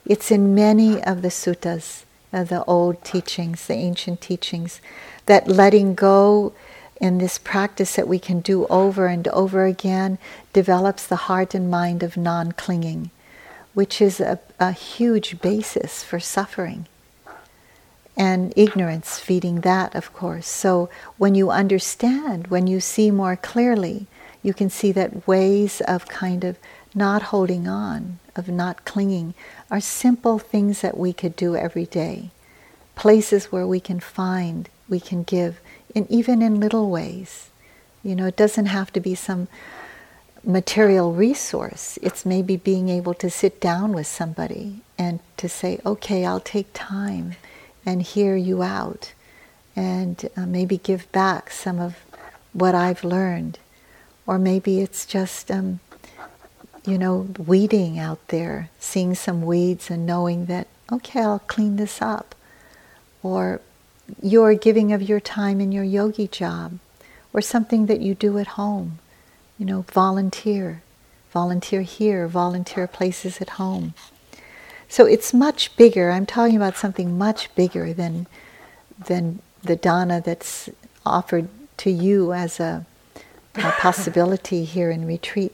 It's 0.06 0.30
in 0.30 0.54
many 0.54 1.02
of 1.02 1.22
the 1.22 1.28
suttas 1.28 2.04
the 2.32 2.64
old 2.64 3.02
teachings, 3.04 3.66
the 3.66 3.74
ancient 3.74 4.20
teachings, 4.20 4.80
that 5.26 5.48
letting 5.48 5.94
go 5.94 6.52
in 7.00 7.18
this 7.18 7.38
practice 7.38 7.96
that 7.96 8.06
we 8.06 8.18
can 8.18 8.40
do 8.40 8.66
over 8.66 9.06
and 9.06 9.26
over 9.28 9.64
again 9.64 10.18
develops 10.52 11.06
the 11.06 11.26
heart 11.26 11.54
and 11.54 11.70
mind 11.70 12.02
of 12.02 12.16
non 12.16 12.52
clinging, 12.52 13.10
which 13.74 14.00
is 14.00 14.20
a, 14.20 14.38
a 14.58 14.72
huge 14.72 15.40
basis 15.40 16.02
for 16.02 16.20
suffering. 16.20 16.86
And 18.16 18.52
ignorance 18.56 19.18
feeding 19.18 19.60
that, 19.60 19.94
of 19.94 20.12
course. 20.12 20.46
So 20.46 20.90
when 21.16 21.34
you 21.34 21.50
understand, 21.50 22.48
when 22.48 22.66
you 22.66 22.80
see 22.80 23.10
more 23.10 23.36
clearly, 23.36 24.06
you 24.42 24.52
can 24.52 24.70
see 24.70 24.92
that 24.92 25.26
ways 25.26 25.80
of 25.82 26.08
kind 26.08 26.44
of 26.44 26.58
not 26.94 27.22
holding 27.22 27.68
on, 27.68 28.18
of 28.34 28.48
not 28.48 28.84
clinging, 28.84 29.34
are 29.70 29.80
simple 29.80 30.38
things 30.38 30.80
that 30.80 30.98
we 30.98 31.12
could 31.12 31.36
do 31.36 31.54
every 31.54 31.86
day. 31.86 32.30
Places 32.96 33.52
where 33.52 33.66
we 33.66 33.80
can 33.80 34.00
find, 34.00 34.68
we 34.88 35.00
can 35.00 35.22
give, 35.22 35.60
and 35.94 36.10
even 36.10 36.42
in 36.42 36.60
little 36.60 36.90
ways. 36.90 37.50
You 38.02 38.16
know, 38.16 38.26
it 38.26 38.36
doesn't 38.36 38.66
have 38.66 38.92
to 38.94 39.00
be 39.00 39.14
some 39.14 39.48
material 40.44 41.12
resource. 41.12 41.98
It's 42.02 42.24
maybe 42.24 42.56
being 42.56 42.88
able 42.88 43.14
to 43.14 43.30
sit 43.30 43.60
down 43.60 43.92
with 43.92 44.06
somebody 44.06 44.80
and 44.98 45.20
to 45.36 45.48
say, 45.48 45.80
okay, 45.84 46.24
I'll 46.24 46.40
take 46.40 46.68
time 46.72 47.36
and 47.84 48.02
hear 48.02 48.36
you 48.36 48.62
out 48.62 49.12
and 49.76 50.28
uh, 50.36 50.46
maybe 50.46 50.78
give 50.78 51.10
back 51.12 51.50
some 51.50 51.78
of 51.78 51.96
what 52.52 52.74
I've 52.74 53.04
learned. 53.04 53.58
Or 54.26 54.38
maybe 54.38 54.80
it's 54.80 55.06
just 55.06 55.50
um, 55.50 55.80
you 56.84 56.98
know, 56.98 57.28
weeding 57.38 57.98
out 57.98 58.28
there, 58.28 58.70
seeing 58.78 59.14
some 59.14 59.42
weeds 59.42 59.90
and 59.90 60.06
knowing 60.06 60.46
that, 60.46 60.66
okay, 60.90 61.20
I'll 61.20 61.40
clean 61.40 61.76
this 61.76 62.00
up. 62.00 62.34
Or 63.22 63.60
your 64.22 64.54
giving 64.54 64.92
of 64.92 65.02
your 65.02 65.20
time 65.20 65.60
in 65.60 65.72
your 65.72 65.84
yogi 65.84 66.26
job, 66.26 66.78
or 67.32 67.40
something 67.40 67.86
that 67.86 68.00
you 68.00 68.14
do 68.14 68.38
at 68.38 68.48
home. 68.48 68.98
You 69.60 69.66
know, 69.66 69.82
volunteer. 69.92 70.82
Volunteer 71.32 71.82
here, 71.82 72.26
volunteer 72.26 72.88
places 72.88 73.40
at 73.40 73.50
home. 73.50 73.94
So 74.88 75.04
it's 75.04 75.32
much 75.32 75.76
bigger. 75.76 76.10
I'm 76.10 76.26
talking 76.26 76.56
about 76.56 76.76
something 76.76 77.16
much 77.16 77.54
bigger 77.54 77.92
than, 77.92 78.26
than 79.06 79.40
the 79.62 79.76
dana 79.76 80.20
that's 80.24 80.70
offered 81.06 81.48
to 81.76 81.90
you 81.90 82.32
as 82.32 82.58
a, 82.58 82.84
a 83.54 83.70
possibility 83.78 84.64
here 84.64 84.90
in 84.90 85.06
retreat 85.06 85.52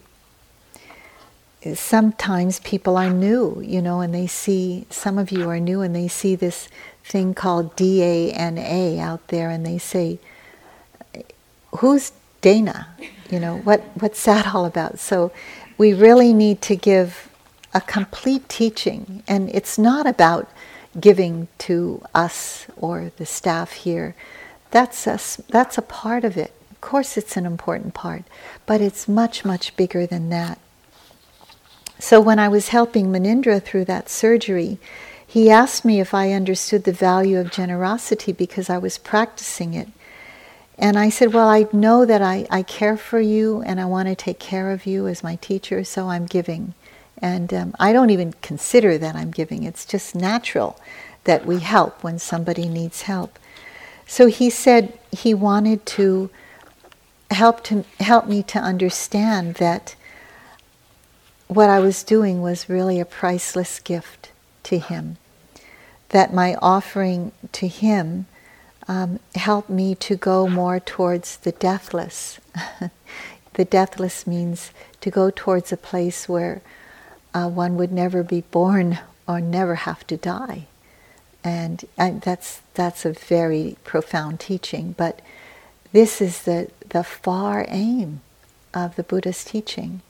sometimes 1.74 2.60
people 2.60 2.96
are 2.96 3.10
new, 3.10 3.60
you 3.64 3.82
know, 3.82 4.00
and 4.00 4.14
they 4.14 4.26
see, 4.26 4.86
some 4.90 5.18
of 5.18 5.30
you 5.30 5.48
are 5.48 5.58
new 5.58 5.80
and 5.80 5.94
they 5.94 6.08
see 6.08 6.36
this 6.36 6.68
thing 7.04 7.34
called 7.34 7.74
D-A-N-A 7.76 9.00
out 9.00 9.26
there 9.28 9.50
and 9.50 9.66
they 9.66 9.78
say, 9.78 10.18
who's 11.78 12.12
Dana? 12.40 12.88
You 13.30 13.40
know, 13.40 13.58
what, 13.58 13.80
what's 13.98 14.24
that 14.24 14.54
all 14.54 14.64
about? 14.64 14.98
So 14.98 15.32
we 15.78 15.92
really 15.92 16.32
need 16.32 16.62
to 16.62 16.76
give 16.76 17.28
a 17.74 17.80
complete 17.80 18.48
teaching 18.48 19.22
and 19.26 19.50
it's 19.50 19.78
not 19.78 20.06
about 20.06 20.48
giving 20.98 21.48
to 21.58 22.02
us 22.14 22.66
or 22.76 23.12
the 23.16 23.26
staff 23.26 23.72
here. 23.72 24.14
That's 24.70 25.06
a, 25.06 25.18
that's 25.48 25.76
a 25.76 25.82
part 25.82 26.24
of 26.24 26.36
it. 26.36 26.52
Of 26.70 26.80
course 26.80 27.16
it's 27.16 27.36
an 27.36 27.46
important 27.46 27.94
part, 27.94 28.24
but 28.64 28.80
it's 28.80 29.08
much, 29.08 29.44
much 29.44 29.76
bigger 29.76 30.06
than 30.06 30.30
that. 30.30 30.58
So 31.98 32.20
when 32.20 32.38
I 32.38 32.48
was 32.48 32.68
helping 32.68 33.06
Munindra 33.06 33.62
through 33.62 33.86
that 33.86 34.08
surgery, 34.08 34.78
he 35.26 35.50
asked 35.50 35.84
me 35.84 36.00
if 36.00 36.14
I 36.14 36.32
understood 36.32 36.84
the 36.84 36.92
value 36.92 37.38
of 37.38 37.50
generosity 37.50 38.32
because 38.32 38.70
I 38.70 38.78
was 38.78 38.98
practicing 38.98 39.74
it. 39.74 39.88
And 40.78 40.98
I 40.98 41.08
said, 41.08 41.32
Well, 41.32 41.48
I 41.48 41.66
know 41.72 42.04
that 42.04 42.22
I, 42.22 42.46
I 42.50 42.62
care 42.62 42.96
for 42.96 43.20
you 43.20 43.62
and 43.62 43.80
I 43.80 43.86
want 43.86 44.08
to 44.08 44.14
take 44.14 44.38
care 44.38 44.70
of 44.70 44.86
you 44.86 45.06
as 45.06 45.22
my 45.22 45.36
teacher, 45.36 45.84
so 45.84 46.08
I'm 46.08 46.26
giving. 46.26 46.74
And 47.18 47.52
um, 47.54 47.74
I 47.78 47.92
don't 47.92 48.10
even 48.10 48.34
consider 48.42 48.98
that 48.98 49.16
I'm 49.16 49.30
giving, 49.30 49.62
it's 49.62 49.86
just 49.86 50.14
natural 50.14 50.78
that 51.24 51.46
we 51.46 51.58
help 51.58 52.04
when 52.04 52.18
somebody 52.18 52.68
needs 52.68 53.02
help. 53.02 53.38
So 54.06 54.26
he 54.26 54.50
said 54.50 54.98
he 55.10 55.34
wanted 55.34 55.84
to 55.86 56.30
help 57.30 57.64
to 57.64 57.84
help 57.98 58.28
me 58.28 58.42
to 58.44 58.58
understand 58.58 59.54
that 59.56 59.96
what 61.48 61.68
I 61.68 61.80
was 61.80 62.04
doing 62.04 62.40
was 62.40 62.68
really 62.68 63.00
a 63.00 63.04
priceless 63.04 63.80
gift 63.80 64.30
to 64.64 64.78
him. 64.78 65.16
That 66.10 66.32
my 66.32 66.54
offering 66.62 67.32
to 67.52 67.66
him 67.66 68.26
um, 68.88 69.20
helped 69.34 69.70
me 69.70 69.94
to 69.96 70.16
go 70.16 70.48
more 70.48 70.80
towards 70.80 71.38
the 71.38 71.52
deathless. 71.52 72.38
the 73.54 73.64
deathless 73.64 74.26
means 74.26 74.70
to 75.00 75.10
go 75.10 75.30
towards 75.30 75.72
a 75.72 75.76
place 75.76 76.28
where 76.28 76.62
uh, 77.34 77.48
one 77.48 77.76
would 77.76 77.92
never 77.92 78.22
be 78.22 78.42
born 78.42 78.98
or 79.26 79.40
never 79.40 79.74
have 79.74 80.06
to 80.06 80.16
die. 80.16 80.66
And, 81.42 81.84
and 81.96 82.22
that's, 82.22 82.62
that's 82.74 83.04
a 83.04 83.12
very 83.12 83.76
profound 83.84 84.40
teaching, 84.40 84.94
but 84.96 85.20
this 85.92 86.20
is 86.20 86.42
the, 86.42 86.70
the 86.88 87.04
far 87.04 87.64
aim 87.68 88.20
of 88.74 88.96
the 88.96 89.02
Buddha's 89.02 89.44
teaching 89.44 90.02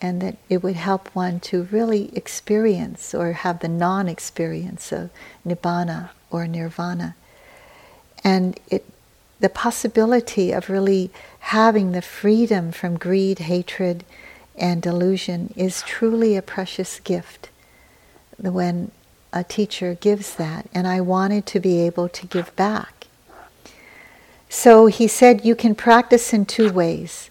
and 0.00 0.20
that 0.20 0.36
it 0.48 0.62
would 0.62 0.76
help 0.76 1.08
one 1.14 1.40
to 1.40 1.62
really 1.64 2.14
experience 2.14 3.14
or 3.14 3.32
have 3.32 3.60
the 3.60 3.68
non 3.68 4.08
experience 4.08 4.92
of 4.92 5.10
nibbana 5.46 6.10
or 6.30 6.46
nirvana. 6.46 7.16
And 8.24 8.58
it, 8.68 8.84
the 9.38 9.48
possibility 9.50 10.50
of 10.52 10.70
really 10.70 11.10
having 11.40 11.92
the 11.92 12.02
freedom 12.02 12.72
from 12.72 12.96
greed, 12.96 13.40
hatred, 13.40 14.04
and 14.56 14.80
delusion 14.80 15.52
is 15.56 15.82
truly 15.82 16.36
a 16.36 16.42
precious 16.42 16.98
gift 17.00 17.50
when 18.38 18.90
a 19.32 19.44
teacher 19.44 19.94
gives 19.94 20.36
that. 20.36 20.66
And 20.72 20.86
I 20.86 21.00
wanted 21.00 21.44
to 21.46 21.60
be 21.60 21.80
able 21.80 22.08
to 22.08 22.26
give 22.26 22.56
back. 22.56 23.06
So 24.48 24.86
he 24.86 25.08
said 25.08 25.44
you 25.44 25.56
can 25.56 25.74
practice 25.74 26.32
in 26.32 26.46
two 26.46 26.72
ways. 26.72 27.30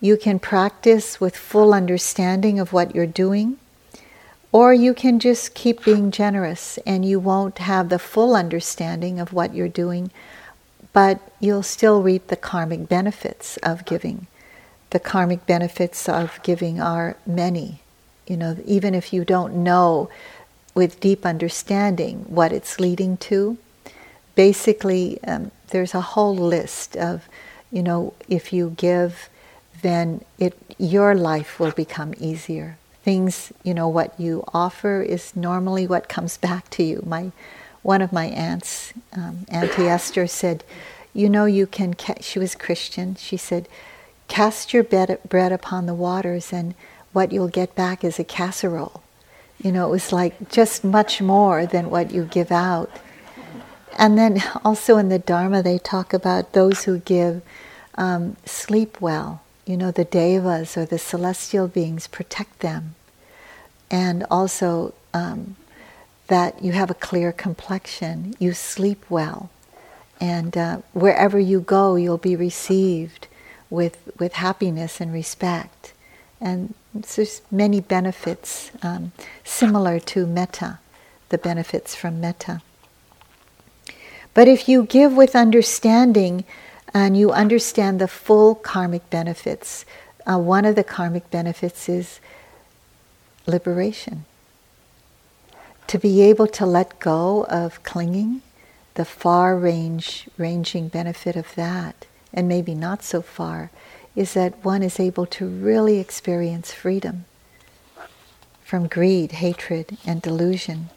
You 0.00 0.16
can 0.16 0.38
practice 0.38 1.20
with 1.20 1.36
full 1.36 1.72
understanding 1.72 2.58
of 2.58 2.72
what 2.72 2.94
you're 2.94 3.06
doing, 3.06 3.58
or 4.56 4.72
you 4.72 4.94
can 4.94 5.18
just 5.18 5.52
keep 5.52 5.84
being 5.84 6.10
generous 6.10 6.78
and 6.86 7.04
you 7.04 7.20
won't 7.20 7.58
have 7.58 7.90
the 7.90 7.98
full 7.98 8.34
understanding 8.34 9.20
of 9.20 9.34
what 9.34 9.52
you're 9.52 9.68
doing, 9.68 10.10
but 10.94 11.20
you'll 11.40 11.62
still 11.62 12.00
reap 12.00 12.28
the 12.28 12.36
karmic 12.36 12.88
benefits 12.88 13.58
of 13.58 13.84
giving. 13.84 14.26
The 14.92 14.98
karmic 14.98 15.44
benefits 15.44 16.08
of 16.08 16.40
giving 16.42 16.80
are 16.80 17.18
many. 17.26 17.80
You 18.26 18.38
know, 18.38 18.56
even 18.64 18.94
if 18.94 19.12
you 19.12 19.26
don't 19.26 19.62
know 19.62 20.08
with 20.74 21.00
deep 21.00 21.26
understanding 21.26 22.24
what 22.26 22.50
it's 22.50 22.80
leading 22.80 23.18
to, 23.28 23.58
basically, 24.36 25.22
um, 25.24 25.50
there's 25.68 25.92
a 25.92 26.00
whole 26.00 26.34
list 26.34 26.96
of, 26.96 27.28
you 27.70 27.82
know, 27.82 28.14
if 28.26 28.54
you 28.54 28.72
give, 28.78 29.28
then 29.82 30.24
it 30.38 30.56
your 30.78 31.14
life 31.14 31.60
will 31.60 31.72
become 31.72 32.14
easier. 32.18 32.78
Things, 33.06 33.52
you 33.62 33.72
know, 33.72 33.86
what 33.86 34.18
you 34.18 34.42
offer 34.52 35.00
is 35.00 35.36
normally 35.36 35.86
what 35.86 36.08
comes 36.08 36.36
back 36.36 36.68
to 36.70 36.82
you. 36.82 37.04
My 37.06 37.30
one 37.82 38.02
of 38.02 38.12
my 38.12 38.24
aunts, 38.24 38.92
um, 39.12 39.46
Auntie 39.48 39.86
Esther, 39.86 40.26
said, 40.26 40.64
"You 41.14 41.28
know, 41.28 41.44
you 41.44 41.68
can." 41.68 41.94
Ca-, 41.94 42.20
she 42.20 42.40
was 42.40 42.56
Christian. 42.56 43.14
She 43.14 43.36
said, 43.36 43.68
"Cast 44.26 44.74
your 44.74 44.82
bread 44.82 45.52
upon 45.52 45.86
the 45.86 45.94
waters, 45.94 46.52
and 46.52 46.74
what 47.12 47.30
you'll 47.30 47.60
get 47.60 47.76
back 47.76 48.02
is 48.02 48.18
a 48.18 48.24
casserole." 48.24 49.02
You 49.62 49.70
know, 49.70 49.86
it 49.86 49.90
was 49.92 50.12
like 50.12 50.50
just 50.50 50.82
much 50.82 51.22
more 51.22 51.64
than 51.64 51.90
what 51.90 52.10
you 52.10 52.24
give 52.24 52.50
out. 52.50 52.90
And 53.96 54.18
then 54.18 54.42
also 54.64 54.98
in 54.98 55.10
the 55.10 55.20
Dharma, 55.20 55.62
they 55.62 55.78
talk 55.78 56.12
about 56.12 56.54
those 56.54 56.84
who 56.84 56.98
give 56.98 57.40
um, 57.94 58.36
sleep 58.44 59.00
well. 59.00 59.42
You 59.66 59.76
know, 59.76 59.90
the 59.90 60.04
devas 60.04 60.76
or 60.76 60.86
the 60.86 60.98
celestial 60.98 61.68
beings 61.68 62.06
protect 62.06 62.60
them. 62.60 62.94
And 63.90 64.24
also 64.30 64.94
um, 65.12 65.56
that 66.28 66.62
you 66.62 66.72
have 66.72 66.90
a 66.90 66.94
clear 66.94 67.32
complexion, 67.32 68.34
you 68.38 68.52
sleep 68.52 69.04
well. 69.10 69.50
And 70.20 70.56
uh, 70.56 70.78
wherever 70.92 71.38
you 71.38 71.60
go, 71.60 71.96
you'll 71.96 72.16
be 72.16 72.36
received 72.36 73.26
with, 73.68 74.10
with 74.18 74.34
happiness 74.34 75.00
and 75.00 75.12
respect. 75.12 75.92
And 76.40 76.74
there's 76.94 77.42
many 77.50 77.80
benefits 77.80 78.70
um, 78.82 79.12
similar 79.44 79.98
to 80.00 80.26
metta, 80.26 80.78
the 81.28 81.38
benefits 81.38 81.94
from 81.94 82.20
metta. 82.20 82.62
But 84.32 84.48
if 84.48 84.68
you 84.68 84.84
give 84.84 85.14
with 85.14 85.34
understanding 85.34 86.44
and 86.94 87.16
you 87.16 87.32
understand 87.32 88.00
the 88.00 88.08
full 88.08 88.54
karmic 88.54 89.08
benefits, 89.10 89.84
uh, 90.26 90.38
one 90.38 90.64
of 90.64 90.74
the 90.74 90.84
karmic 90.84 91.30
benefits 91.30 91.88
is 91.88 92.20
liberation. 93.46 94.24
To 95.88 95.98
be 95.98 96.22
able 96.22 96.48
to 96.48 96.66
let 96.66 96.98
go 96.98 97.44
of 97.44 97.82
clinging, 97.84 98.42
the 98.94 99.04
far 99.04 99.56
range 99.56 100.28
ranging 100.36 100.88
benefit 100.88 101.36
of 101.36 101.54
that, 101.54 102.06
and 102.32 102.48
maybe 102.48 102.74
not 102.74 103.02
so 103.04 103.22
far, 103.22 103.70
is 104.16 104.32
that 104.34 104.64
one 104.64 104.82
is 104.82 104.98
able 104.98 105.26
to 105.26 105.46
really 105.46 105.98
experience 105.98 106.72
freedom 106.72 107.26
from 108.64 108.88
greed, 108.88 109.32
hatred, 109.32 109.96
and 110.04 110.20
delusion. 110.20 110.88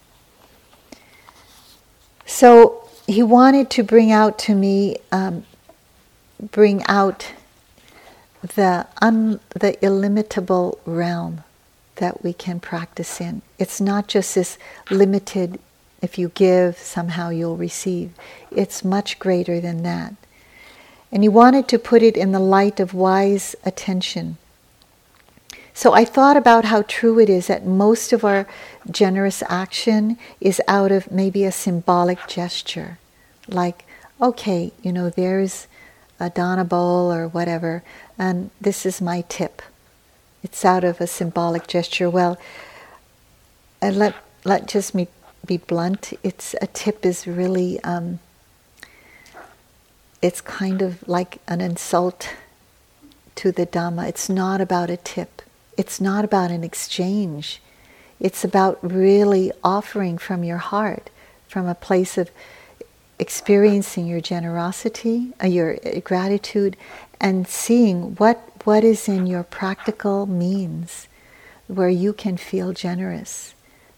So 2.26 2.88
he 3.06 3.22
wanted 3.22 3.70
to 3.70 3.82
bring 3.82 4.10
out 4.10 4.38
to 4.40 4.54
me, 4.54 4.96
um, 5.12 5.44
bring 6.40 6.84
out 6.86 7.32
the 8.42 8.86
un, 9.02 9.40
the 9.50 9.84
illimitable 9.84 10.78
realm 10.86 11.44
that 11.96 12.24
we 12.24 12.32
can 12.32 12.58
practice 12.60 13.20
in. 13.20 13.42
It's 13.58 13.80
not 13.80 14.08
just 14.08 14.34
this 14.34 14.58
limited. 14.90 15.58
If 16.00 16.18
you 16.18 16.30
give, 16.30 16.78
somehow 16.78 17.28
you'll 17.28 17.58
receive. 17.58 18.12
It's 18.50 18.82
much 18.82 19.18
greater 19.18 19.60
than 19.60 19.82
that. 19.82 20.14
And 21.12 21.22
he 21.22 21.28
wanted 21.28 21.68
to 21.68 21.78
put 21.78 22.02
it 22.02 22.16
in 22.16 22.32
the 22.32 22.40
light 22.40 22.80
of 22.80 22.94
wise 22.94 23.54
attention. 23.64 24.38
So 25.74 25.92
I 25.92 26.04
thought 26.04 26.36
about 26.36 26.64
how 26.66 26.82
true 26.82 27.18
it 27.18 27.28
is 27.28 27.46
that 27.48 27.66
most 27.66 28.12
of 28.12 28.24
our 28.24 28.46
generous 28.90 29.42
action 29.48 30.18
is 30.40 30.60
out 30.66 30.92
of 30.92 31.10
maybe 31.10 31.44
a 31.44 31.52
symbolic 31.52 32.26
gesture. 32.26 32.98
Like, 33.48 33.84
okay, 34.20 34.72
you 34.82 34.92
know, 34.92 35.10
there's 35.10 35.66
a 36.20 36.30
dana 36.30 36.64
bowl 36.64 37.12
or 37.12 37.26
whatever, 37.26 37.82
and 38.18 38.50
this 38.60 38.86
is 38.86 39.00
my 39.00 39.24
tip. 39.28 39.62
It's 40.42 40.64
out 40.64 40.84
of 40.84 41.00
a 41.00 41.06
symbolic 41.06 41.66
gesture. 41.66 42.08
Well, 42.10 42.38
and 43.82 43.96
let 43.96 44.14
let 44.44 44.68
just 44.68 44.94
me 44.94 45.08
be 45.44 45.56
blunt. 45.56 46.12
It's 46.22 46.54
a 46.60 46.66
tip 46.66 47.04
is 47.04 47.26
really 47.26 47.80
um, 47.82 48.20
it's 50.22 50.40
kind 50.40 50.82
of 50.82 51.06
like 51.08 51.38
an 51.48 51.60
insult 51.60 52.34
to 53.36 53.50
the 53.52 53.66
Dhamma. 53.66 54.08
It's 54.08 54.28
not 54.28 54.60
about 54.60 54.90
a 54.90 54.96
tip, 54.98 55.42
it's 55.76 56.00
not 56.00 56.24
about 56.24 56.50
an 56.50 56.62
exchange. 56.62 57.60
It's 58.20 58.44
about 58.44 58.78
really 58.82 59.50
offering 59.64 60.18
from 60.18 60.44
your 60.44 60.58
heart, 60.58 61.08
from 61.48 61.66
a 61.66 61.74
place 61.74 62.18
of 62.18 62.30
experiencing 63.20 64.06
your 64.06 64.20
generosity, 64.20 65.32
uh, 65.42 65.46
your 65.46 65.78
uh, 65.84 66.00
gratitude, 66.00 66.76
and 67.20 67.46
seeing 67.46 68.16
what, 68.16 68.38
what 68.64 68.82
is 68.82 69.08
in 69.08 69.26
your 69.26 69.44
practical 69.44 70.26
means 70.26 71.06
where 71.66 71.90
you 71.90 72.12
can 72.12 72.36
feel 72.36 72.72
generous. 72.72 73.54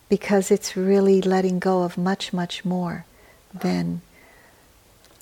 Because 0.08 0.50
it's 0.50 0.76
really 0.76 1.22
letting 1.22 1.58
go 1.58 1.84
of 1.84 1.96
much, 1.96 2.32
much 2.32 2.64
more 2.64 3.06
than 3.54 4.02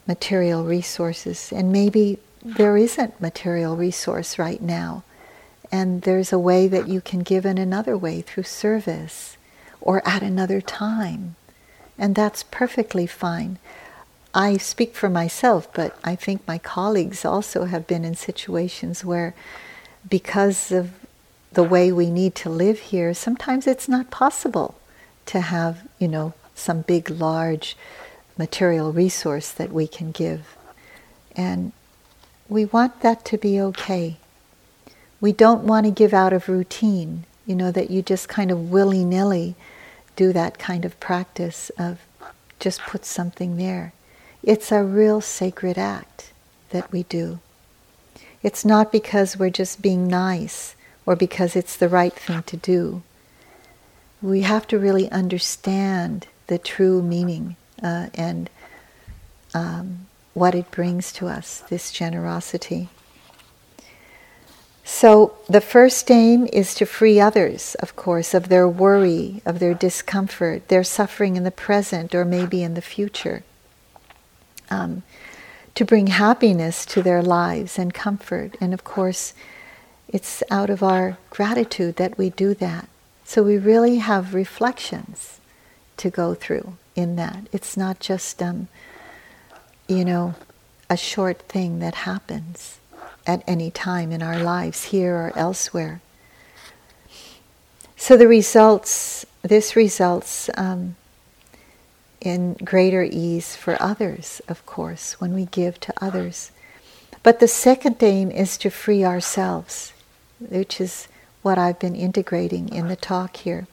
material 0.06 0.64
resources. 0.64 1.52
And 1.52 1.70
maybe 1.70 2.18
there 2.42 2.76
isn't 2.76 3.20
material 3.20 3.76
resource 3.76 4.38
right 4.38 4.60
now. 4.60 5.04
And 5.70 6.02
there's 6.02 6.32
a 6.32 6.38
way 6.38 6.66
that 6.66 6.88
you 6.88 7.00
can 7.00 7.20
give 7.20 7.46
in 7.46 7.58
another 7.58 7.96
way 7.96 8.22
through 8.22 8.44
service 8.44 9.36
or 9.80 10.02
at 10.08 10.22
another 10.22 10.60
time. 10.60 11.36
And 11.96 12.14
that's 12.14 12.42
perfectly 12.42 13.06
fine. 13.06 13.58
I 14.32 14.58
speak 14.58 14.94
for 14.94 15.08
myself, 15.08 15.72
but 15.72 15.98
I 16.04 16.14
think 16.14 16.46
my 16.46 16.58
colleagues 16.58 17.24
also 17.24 17.64
have 17.64 17.86
been 17.86 18.04
in 18.04 18.14
situations 18.14 19.04
where, 19.04 19.34
because 20.08 20.70
of 20.70 20.92
the 21.52 21.64
way 21.64 21.90
we 21.90 22.10
need 22.10 22.34
to 22.36 22.48
live 22.48 22.78
here, 22.78 23.12
sometimes 23.12 23.66
it's 23.66 23.88
not 23.88 24.10
possible 24.10 24.76
to 25.26 25.40
have, 25.40 25.88
you 25.98 26.06
know, 26.06 26.32
some 26.54 26.82
big, 26.82 27.10
large 27.10 27.76
material 28.38 28.92
resource 28.92 29.50
that 29.50 29.72
we 29.72 29.88
can 29.88 30.12
give. 30.12 30.56
And 31.34 31.72
we 32.48 32.64
want 32.64 33.00
that 33.00 33.24
to 33.26 33.38
be 33.38 33.60
okay. 33.60 34.16
We 35.20 35.32
don't 35.32 35.64
want 35.64 35.86
to 35.86 35.92
give 35.92 36.14
out 36.14 36.32
of 36.32 36.48
routine, 36.48 37.24
you 37.46 37.54
know, 37.56 37.72
that 37.72 37.90
you 37.90 38.00
just 38.00 38.28
kind 38.28 38.50
of 38.50 38.70
willy 38.70 39.04
nilly 39.04 39.56
do 40.14 40.32
that 40.32 40.58
kind 40.58 40.84
of 40.84 40.98
practice 41.00 41.70
of 41.78 42.00
just 42.60 42.80
put 42.82 43.04
something 43.04 43.56
there. 43.56 43.92
It's 44.42 44.72
a 44.72 44.82
real 44.82 45.20
sacred 45.20 45.76
act 45.76 46.32
that 46.70 46.90
we 46.90 47.02
do. 47.04 47.40
It's 48.42 48.64
not 48.64 48.90
because 48.90 49.38
we're 49.38 49.50
just 49.50 49.82
being 49.82 50.08
nice 50.08 50.74
or 51.04 51.14
because 51.14 51.54
it's 51.54 51.76
the 51.76 51.88
right 51.88 52.12
thing 52.12 52.42
to 52.44 52.56
do. 52.56 53.02
We 54.22 54.42
have 54.42 54.66
to 54.68 54.78
really 54.78 55.10
understand 55.10 56.26
the 56.46 56.58
true 56.58 57.02
meaning 57.02 57.56
uh, 57.82 58.08
and 58.14 58.48
um, 59.54 60.06
what 60.32 60.54
it 60.54 60.70
brings 60.70 61.12
to 61.14 61.28
us, 61.28 61.60
this 61.68 61.92
generosity. 61.92 62.88
So, 64.84 65.36
the 65.48 65.60
first 65.60 66.10
aim 66.10 66.48
is 66.52 66.74
to 66.74 66.84
free 66.84 67.20
others, 67.20 67.76
of 67.76 67.94
course, 67.94 68.34
of 68.34 68.48
their 68.48 68.68
worry, 68.68 69.40
of 69.46 69.58
their 69.60 69.74
discomfort, 69.74 70.68
their 70.68 70.82
suffering 70.82 71.36
in 71.36 71.44
the 71.44 71.50
present 71.50 72.14
or 72.14 72.24
maybe 72.24 72.62
in 72.62 72.74
the 72.74 72.82
future. 72.82 73.44
Um, 74.70 75.02
to 75.74 75.84
bring 75.84 76.08
happiness 76.08 76.84
to 76.84 77.02
their 77.02 77.22
lives 77.22 77.78
and 77.78 77.94
comfort. 77.94 78.56
And 78.60 78.74
of 78.74 78.84
course, 78.84 79.32
it's 80.08 80.42
out 80.50 80.68
of 80.68 80.82
our 80.82 81.16
gratitude 81.30 81.96
that 81.96 82.18
we 82.18 82.30
do 82.30 82.54
that. 82.54 82.88
So, 83.24 83.42
we 83.42 83.58
really 83.58 83.98
have 83.98 84.34
reflections 84.34 85.40
to 85.98 86.10
go 86.10 86.34
through 86.34 86.76
in 86.96 87.16
that. 87.16 87.46
It's 87.52 87.76
not 87.76 88.00
just, 88.00 88.42
um, 88.42 88.68
you 89.86 90.04
know, 90.04 90.34
a 90.88 90.96
short 90.96 91.42
thing 91.42 91.78
that 91.78 91.94
happens 91.94 92.78
at 93.26 93.44
any 93.46 93.70
time 93.70 94.10
in 94.10 94.22
our 94.22 94.40
lives, 94.42 94.86
here 94.86 95.14
or 95.14 95.32
elsewhere. 95.36 96.00
So 97.96 98.16
the 98.16 98.26
results, 98.26 99.26
this 99.42 99.76
results 99.76 100.50
um, 100.56 100.96
in 102.20 102.54
greater 102.54 103.02
ease 103.02 103.56
for 103.56 103.80
others, 103.80 104.40
of 104.48 104.64
course, 104.66 105.20
when 105.20 105.34
we 105.34 105.46
give 105.46 105.80
to 105.80 105.94
others. 106.00 106.50
But 107.22 107.40
the 107.40 107.48
second 107.48 108.02
aim 108.02 108.30
is 108.30 108.56
to 108.58 108.70
free 108.70 109.04
ourselves, 109.04 109.92
which 110.38 110.80
is 110.80 111.08
what 111.42 111.58
I've 111.58 111.78
been 111.78 111.94
integrating 111.94 112.68
in 112.68 112.88
the 112.88 112.96
talk 112.96 113.36
here. 113.36 113.66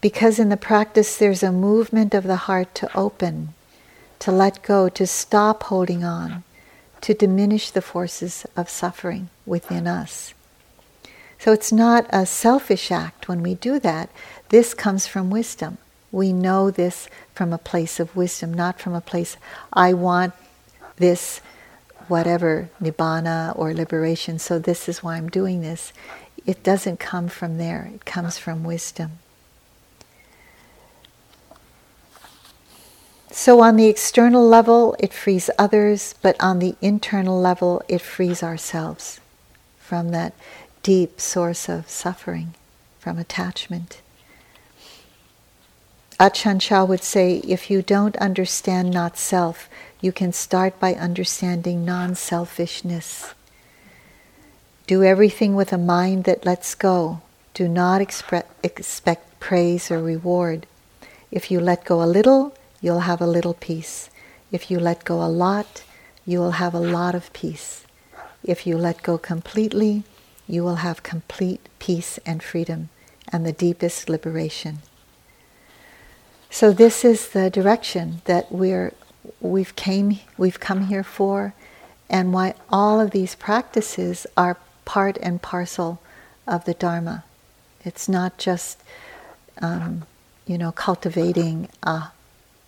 Because 0.00 0.38
in 0.38 0.48
the 0.48 0.56
practice, 0.56 1.16
there's 1.16 1.42
a 1.42 1.52
movement 1.52 2.14
of 2.14 2.24
the 2.24 2.36
heart 2.36 2.74
to 2.76 2.96
open, 2.96 3.54
to 4.20 4.30
let 4.30 4.62
go, 4.62 4.88
to 4.88 5.06
stop 5.06 5.64
holding 5.64 6.04
on, 6.04 6.44
to 7.00 7.14
diminish 7.14 7.70
the 7.70 7.82
forces 7.82 8.46
of 8.56 8.68
suffering 8.68 9.28
within 9.46 9.86
us. 9.86 10.34
So 11.38 11.52
it's 11.52 11.72
not 11.72 12.06
a 12.10 12.26
selfish 12.26 12.90
act 12.90 13.28
when 13.28 13.42
we 13.42 13.54
do 13.54 13.78
that. 13.80 14.10
This 14.48 14.74
comes 14.74 15.06
from 15.06 15.30
wisdom. 15.30 15.78
We 16.10 16.32
know 16.32 16.70
this 16.70 17.08
from 17.38 17.52
a 17.52 17.58
place 17.72 18.00
of 18.00 18.16
wisdom, 18.16 18.52
not 18.52 18.80
from 18.80 18.94
a 18.94 19.00
place, 19.00 19.36
I 19.72 19.92
want 19.92 20.34
this, 20.96 21.40
whatever, 22.08 22.68
nibbana 22.82 23.56
or 23.56 23.72
liberation, 23.72 24.40
so 24.40 24.58
this 24.58 24.88
is 24.88 25.04
why 25.04 25.16
I'm 25.16 25.28
doing 25.28 25.60
this. 25.60 25.92
It 26.46 26.64
doesn't 26.64 26.98
come 26.98 27.28
from 27.28 27.56
there, 27.56 27.92
it 27.94 28.04
comes 28.04 28.38
from 28.38 28.64
wisdom. 28.64 29.20
So, 33.30 33.60
on 33.60 33.76
the 33.76 33.86
external 33.86 34.44
level, 34.44 34.96
it 34.98 35.12
frees 35.12 35.48
others, 35.60 36.16
but 36.20 36.34
on 36.40 36.58
the 36.58 36.74
internal 36.82 37.40
level, 37.40 37.82
it 37.86 38.00
frees 38.00 38.42
ourselves 38.42 39.20
from 39.78 40.08
that 40.08 40.34
deep 40.82 41.20
source 41.20 41.68
of 41.68 41.88
suffering 41.88 42.54
from 42.98 43.16
attachment. 43.16 44.00
Ajahn 46.20 46.60
Chah 46.60 46.84
would 46.84 47.04
say, 47.04 47.36
if 47.46 47.70
you 47.70 47.80
don't 47.80 48.16
understand 48.16 48.90
not 48.90 49.16
self, 49.16 49.68
you 50.00 50.10
can 50.10 50.32
start 50.32 50.80
by 50.80 50.94
understanding 50.94 51.84
non 51.84 52.16
selfishness. 52.16 53.34
Do 54.88 55.04
everything 55.04 55.54
with 55.54 55.72
a 55.72 55.78
mind 55.78 56.24
that 56.24 56.44
lets 56.44 56.74
go. 56.74 57.20
Do 57.54 57.68
not 57.68 58.00
expre- 58.00 58.46
expect 58.64 59.38
praise 59.38 59.92
or 59.92 60.02
reward. 60.02 60.66
If 61.30 61.52
you 61.52 61.60
let 61.60 61.84
go 61.84 62.02
a 62.02 62.12
little, 62.16 62.52
you'll 62.80 63.06
have 63.06 63.20
a 63.20 63.26
little 63.26 63.54
peace. 63.54 64.10
If 64.50 64.72
you 64.72 64.80
let 64.80 65.04
go 65.04 65.22
a 65.22 65.30
lot, 65.30 65.84
you 66.26 66.40
will 66.40 66.58
have 66.62 66.74
a 66.74 66.80
lot 66.80 67.14
of 67.14 67.32
peace. 67.32 67.84
If 68.42 68.66
you 68.66 68.76
let 68.76 69.04
go 69.04 69.18
completely, 69.18 70.02
you 70.48 70.64
will 70.64 70.76
have 70.76 71.04
complete 71.04 71.60
peace 71.78 72.18
and 72.26 72.42
freedom 72.42 72.88
and 73.30 73.46
the 73.46 73.52
deepest 73.52 74.08
liberation. 74.08 74.78
So 76.50 76.72
this 76.72 77.04
is 77.04 77.28
the 77.28 77.50
direction 77.50 78.22
that 78.24 78.50
we're 78.50 78.92
we've 79.40 79.76
came 79.76 80.18
we've 80.36 80.58
come 80.58 80.86
here 80.86 81.04
for 81.04 81.54
and 82.08 82.32
why 82.32 82.54
all 82.70 83.00
of 83.00 83.10
these 83.10 83.34
practices 83.34 84.26
are 84.36 84.56
part 84.84 85.18
and 85.20 85.42
parcel 85.42 86.00
of 86.46 86.64
the 86.64 86.74
Dharma. 86.74 87.24
It's 87.84 88.08
not 88.08 88.38
just 88.38 88.82
um, 89.60 90.06
you 90.46 90.56
know 90.56 90.72
cultivating 90.72 91.68
a, 91.82 92.12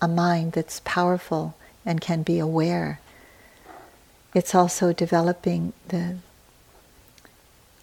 a 0.01 0.07
mind 0.07 0.53
that's 0.53 0.81
powerful 0.85 1.55
and 1.85 1.99
can 1.99 2.21
be 2.21 2.37
aware. 2.39 2.99
It's 4.33 4.55
also 4.55 4.93
developing 4.93 5.73
the 5.87 6.17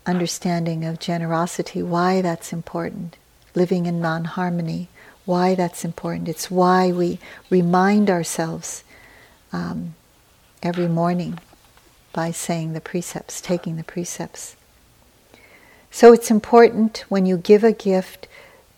understanding 0.06 0.84
of 0.84 0.98
generosity, 0.98 1.82
why 1.82 2.22
that's 2.22 2.52
important, 2.52 3.16
living 3.54 3.84
in 3.84 4.00
non 4.00 4.24
harmony, 4.24 4.88
why 5.28 5.54
that's 5.54 5.84
important. 5.84 6.28
It's 6.28 6.50
why 6.50 6.90
we 6.90 7.18
remind 7.50 8.08
ourselves 8.08 8.82
um, 9.52 9.94
every 10.62 10.88
morning 10.88 11.38
by 12.12 12.30
saying 12.30 12.72
the 12.72 12.80
precepts, 12.80 13.40
taking 13.40 13.76
the 13.76 13.84
precepts. 13.84 14.56
So 15.90 16.12
it's 16.12 16.30
important 16.30 17.04
when 17.08 17.26
you 17.26 17.36
give 17.36 17.62
a 17.62 17.72
gift 17.72 18.26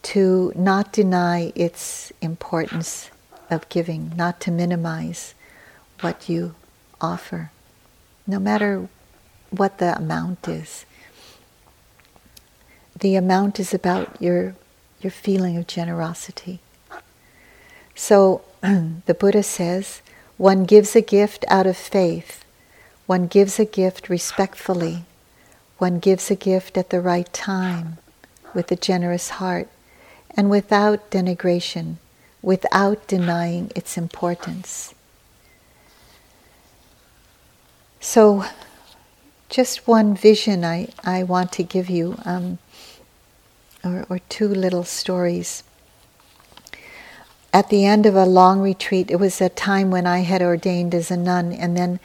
to 0.03 0.53
not 0.57 0.93
deny 0.93 1.53
its 1.55 2.13
importance 2.21 3.11
of 3.49 3.69
giving, 3.69 4.13
not 4.17 4.41
to 4.41 4.51
minimize 4.51 5.35
what 6.01 6.29
you 6.29 6.55
offer, 7.01 7.53
no 8.27 8.41
matter 8.41 8.89
what 9.51 9.79
the 9.79 9.97
amount 9.97 10.49
is 10.49 10.85
the 13.01 13.17
amount 13.17 13.59
is 13.59 13.73
about 13.73 14.21
your 14.21 14.55
your 15.01 15.11
feeling 15.11 15.57
of 15.57 15.67
generosity. 15.67 16.61
So 17.95 18.43
the 18.63 19.17
Buddha 19.19 19.43
says, 19.43 20.03
one 20.37 20.65
gives 20.65 20.97
a 20.97 21.03
gift 21.03 21.45
out 21.49 21.67
of 21.67 21.77
faith, 21.77 22.45
one 23.07 23.27
gives 23.27 23.59
a 23.59 23.65
gift 23.65 24.09
respectfully, 24.09 25.05
one 25.79 25.99
gives 25.99 26.31
a 26.31 26.35
gift 26.35 26.77
at 26.79 26.91
the 26.91 27.01
right 27.01 27.31
time, 27.33 27.99
with 28.55 28.71
a 28.73 28.77
generous 28.77 29.31
heart, 29.31 29.69
and 30.37 30.49
without 30.51 31.11
denigration, 31.11 31.97
without 32.43 33.07
denying 33.07 33.71
its 33.77 33.99
importance. 33.99 34.95
So, 38.01 38.45
just 39.51 39.87
one 39.87 40.15
vision 40.15 40.65
I, 40.65 40.89
I 41.05 41.23
want 41.23 41.53
to 41.53 41.63
give 41.63 41.91
you. 41.91 42.17
Um, 42.25 42.59
or, 43.85 44.07
or 44.09 44.19
two 44.29 44.49
little 44.49 44.85
stories. 44.85 45.63
At 47.53 47.69
the 47.69 47.85
end 47.85 48.07
of 48.07 48.15
a 48.15 48.25
long 48.25 48.61
retreat, 48.61 49.11
it 49.11 49.17
was 49.17 49.41
a 49.41 49.49
time 49.49 49.91
when 49.91 50.07
I 50.07 50.21
had 50.21 50.41
ordained 50.41 50.95
as 50.95 51.11
a 51.11 51.17
nun, 51.17 51.53
and 51.53 51.77
then 51.77 51.99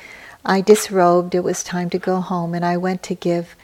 I 0.43 0.61
disrobed. 0.61 1.35
It 1.35 1.43
was 1.43 1.63
time 1.63 1.89
to 1.91 1.99
go 1.99 2.19
home, 2.19 2.53
and 2.53 2.65
I 2.65 2.77
went 2.77 3.03
to 3.03 3.15
give 3.15 3.55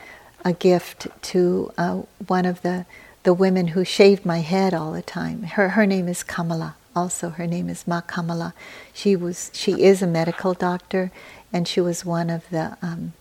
a 0.46 0.54
gift 0.54 1.08
to 1.22 1.72
uh, 1.78 2.02
one 2.28 2.46
of 2.46 2.62
the, 2.62 2.86
the 3.24 3.34
women 3.34 3.70
who 3.70 3.84
shaved 3.84 4.26
my 4.26 4.40
head 4.40 4.74
all 4.74 4.92
the 4.92 5.02
time. 5.02 5.44
Her, 5.44 5.70
her 5.70 5.86
name 5.88 6.08
is 6.08 6.24
Kamala. 6.24 6.76
Also, 6.96 7.30
her 7.30 7.48
name 7.48 7.70
is 7.70 7.88
Ma 7.88 8.02
Kamala. 8.02 8.54
She 8.94 9.16
was 9.16 9.50
she 9.54 9.82
is 9.82 10.02
a 10.02 10.08
medical 10.08 10.54
doctor, 10.54 11.12
and 11.54 11.68
she 11.68 11.80
was 11.80 12.04
one 12.06 12.30
of 12.30 12.50
the 12.50 12.78
um, 12.82 13.14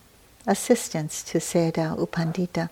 assistants 0.45 1.23
to 1.23 1.37
Sayadaw 1.37 1.97
U 1.97 2.05
Pandita. 2.05 2.69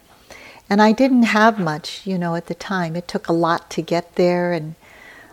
And 0.70 0.82
I 0.82 0.92
didn't 0.92 1.24
have 1.24 1.60
much, 1.60 2.06
you 2.06 2.18
know, 2.18 2.36
at 2.36 2.46
the 2.46 2.54
time. 2.54 2.96
It 2.96 3.08
took 3.08 3.28
a 3.28 3.34
lot 3.34 3.72
to 3.72 3.82
get 3.82 4.16
there 4.16 4.54
and, 4.54 4.76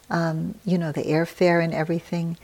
um, 0.09 0.55
you 0.64 0.79
know, 0.79 0.92
the 0.92 1.05
airfare 1.05 1.62
and 1.62 1.75
everything. 1.75 2.38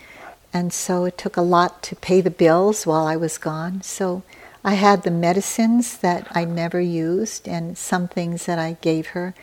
And 0.52 0.72
so 0.72 1.06
it 1.06 1.16
took 1.16 1.38
a 1.38 1.42
lot 1.42 1.82
to 1.84 1.96
pay 1.96 2.20
the 2.20 2.30
bills 2.30 2.86
while 2.86 3.06
I 3.06 3.16
was 3.16 3.38
gone. 3.38 3.80
So 3.80 4.22
I 4.62 4.74
had 4.74 5.02
the 5.02 5.10
medicines 5.10 5.96
that 5.98 6.26
I 6.32 6.44
never 6.44 6.80
used 6.80 7.48
and 7.48 7.78
some 7.78 8.08
things 8.08 8.44
that 8.44 8.58
I 8.58 8.76
gave 8.82 9.08
her 9.08 9.34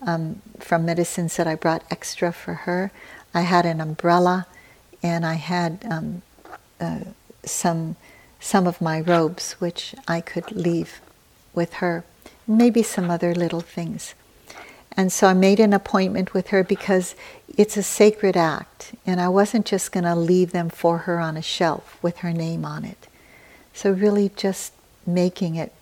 um, 0.00 0.40
from 0.58 0.86
medicines 0.86 1.36
that 1.36 1.46
I 1.46 1.54
brought 1.54 1.84
extra 1.90 2.32
for 2.32 2.54
her. 2.54 2.90
I 3.34 3.42
had 3.42 3.66
an 3.66 3.82
umbrella 3.82 4.46
and 5.02 5.26
I 5.26 5.34
had 5.34 5.84
um, 5.90 6.22
uh, 6.80 7.00
some, 7.44 7.96
some 8.40 8.66
of 8.66 8.80
my 8.80 9.02
robes, 9.02 9.52
which 9.54 9.94
I 10.08 10.22
could 10.22 10.50
leave 10.52 11.02
with 11.54 11.74
her 11.74 12.04
maybe 12.46 12.82
some 12.82 13.10
other 13.10 13.34
little 13.34 13.60
things. 13.60 14.14
And 14.96 15.12
so 15.12 15.26
I 15.26 15.34
made 15.34 15.58
an 15.58 15.72
appointment 15.72 16.34
with 16.34 16.48
her 16.48 16.62
because 16.62 17.14
it's 17.56 17.76
a 17.76 17.82
sacred 17.82 18.36
act, 18.36 18.92
and 19.04 19.20
I 19.20 19.28
wasn't 19.28 19.66
just 19.66 19.92
going 19.92 20.04
to 20.04 20.14
leave 20.14 20.52
them 20.52 20.68
for 20.68 20.98
her 20.98 21.18
on 21.18 21.36
a 21.36 21.42
shelf 21.42 21.98
with 22.00 22.18
her 22.18 22.32
name 22.32 22.64
on 22.64 22.84
it. 22.84 23.08
So, 23.72 23.90
really, 23.90 24.30
just 24.36 24.72
making 25.04 25.56
it 25.56 25.72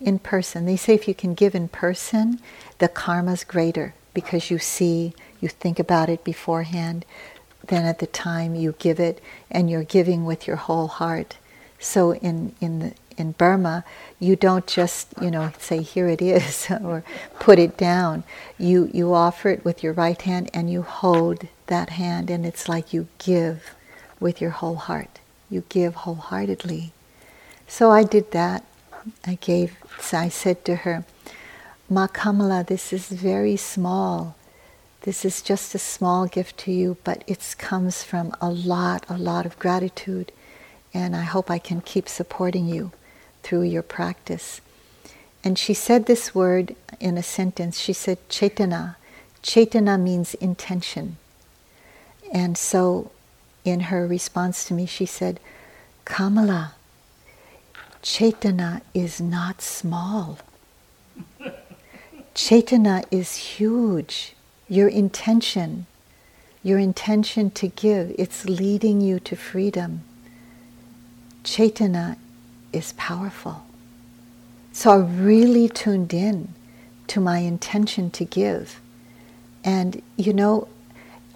in 0.00 0.18
person. 0.18 0.66
They 0.66 0.76
say 0.76 0.94
if 0.94 1.08
you 1.08 1.14
can 1.14 1.34
give 1.34 1.54
in 1.54 1.68
person, 1.68 2.40
the 2.78 2.88
karma's 2.88 3.42
greater 3.42 3.94
because 4.12 4.50
you 4.50 4.58
see, 4.58 5.14
you 5.40 5.48
think 5.48 5.78
about 5.78 6.08
it 6.08 6.24
beforehand, 6.24 7.04
then 7.66 7.84
at 7.84 8.00
the 8.00 8.06
time 8.06 8.54
you 8.54 8.74
give 8.78 9.00
it, 9.00 9.22
and 9.50 9.70
you're 9.70 9.84
giving 9.84 10.24
with 10.24 10.46
your 10.46 10.56
whole 10.56 10.88
heart. 10.88 11.36
So, 11.78 12.12
in, 12.12 12.54
in 12.60 12.78
the 12.80 12.92
in 13.18 13.32
Burma, 13.32 13.84
you 14.18 14.36
don't 14.36 14.66
just, 14.66 15.08
you 15.20 15.30
know, 15.30 15.52
say, 15.58 15.82
here 15.82 16.08
it 16.08 16.22
is, 16.22 16.68
or 16.84 17.04
put 17.38 17.58
it 17.58 17.76
down. 17.76 18.24
You, 18.58 18.90
you 18.92 19.14
offer 19.14 19.50
it 19.50 19.64
with 19.64 19.82
your 19.82 19.92
right 19.92 20.20
hand 20.20 20.50
and 20.54 20.70
you 20.70 20.82
hold 20.82 21.46
that 21.66 21.90
hand, 21.90 22.30
and 22.30 22.46
it's 22.46 22.68
like 22.68 22.92
you 22.92 23.08
give 23.18 23.74
with 24.20 24.40
your 24.40 24.50
whole 24.50 24.76
heart. 24.76 25.20
You 25.50 25.64
give 25.68 25.94
wholeheartedly. 25.94 26.92
So 27.66 27.90
I 27.90 28.02
did 28.04 28.30
that. 28.32 28.64
I 29.26 29.36
gave, 29.36 29.76
so 30.00 30.18
I 30.18 30.28
said 30.28 30.64
to 30.64 30.76
her, 30.76 31.04
Ma 31.88 32.06
Kamala, 32.06 32.64
this 32.64 32.92
is 32.92 33.08
very 33.08 33.56
small. 33.56 34.36
This 35.02 35.24
is 35.24 35.40
just 35.40 35.74
a 35.74 35.78
small 35.78 36.26
gift 36.26 36.58
to 36.58 36.72
you, 36.72 36.98
but 37.04 37.22
it 37.26 37.54
comes 37.56 38.02
from 38.02 38.34
a 38.40 38.50
lot, 38.50 39.06
a 39.08 39.16
lot 39.16 39.46
of 39.46 39.58
gratitude, 39.58 40.32
and 40.92 41.16
I 41.16 41.22
hope 41.22 41.50
I 41.50 41.58
can 41.58 41.80
keep 41.80 42.08
supporting 42.08 42.66
you 42.66 42.92
through 43.48 43.62
your 43.62 43.82
practice. 43.82 44.60
And 45.42 45.58
she 45.58 45.72
said 45.72 46.04
this 46.04 46.34
word 46.34 46.76
in 47.00 47.16
a 47.16 47.22
sentence. 47.22 47.80
She 47.80 47.94
said, 47.94 48.18
Chaitana. 48.28 48.96
Chaitana 49.42 49.98
means 49.98 50.34
intention. 50.34 51.16
And 52.30 52.58
so 52.58 53.10
in 53.64 53.88
her 53.88 54.06
response 54.06 54.66
to 54.66 54.74
me, 54.74 54.84
she 54.84 55.06
said, 55.06 55.40
Kamala, 56.04 56.74
Chaitana 58.02 58.82
is 58.92 59.18
not 59.18 59.62
small. 59.62 60.40
Chaitana 62.34 63.06
is 63.10 63.36
huge. 63.56 64.34
Your 64.68 64.88
intention, 64.88 65.86
your 66.62 66.78
intention 66.78 67.50
to 67.52 67.68
give, 67.68 68.14
it's 68.18 68.44
leading 68.44 69.00
you 69.00 69.18
to 69.20 69.36
freedom. 69.36 70.02
Chaitana 71.44 72.18
is 72.72 72.92
powerful. 72.96 73.64
So 74.72 74.90
I 74.90 74.96
really 74.96 75.68
tuned 75.68 76.14
in 76.14 76.54
to 77.08 77.20
my 77.20 77.38
intention 77.38 78.10
to 78.12 78.24
give. 78.24 78.80
And 79.64 80.02
you 80.16 80.32
know, 80.32 80.68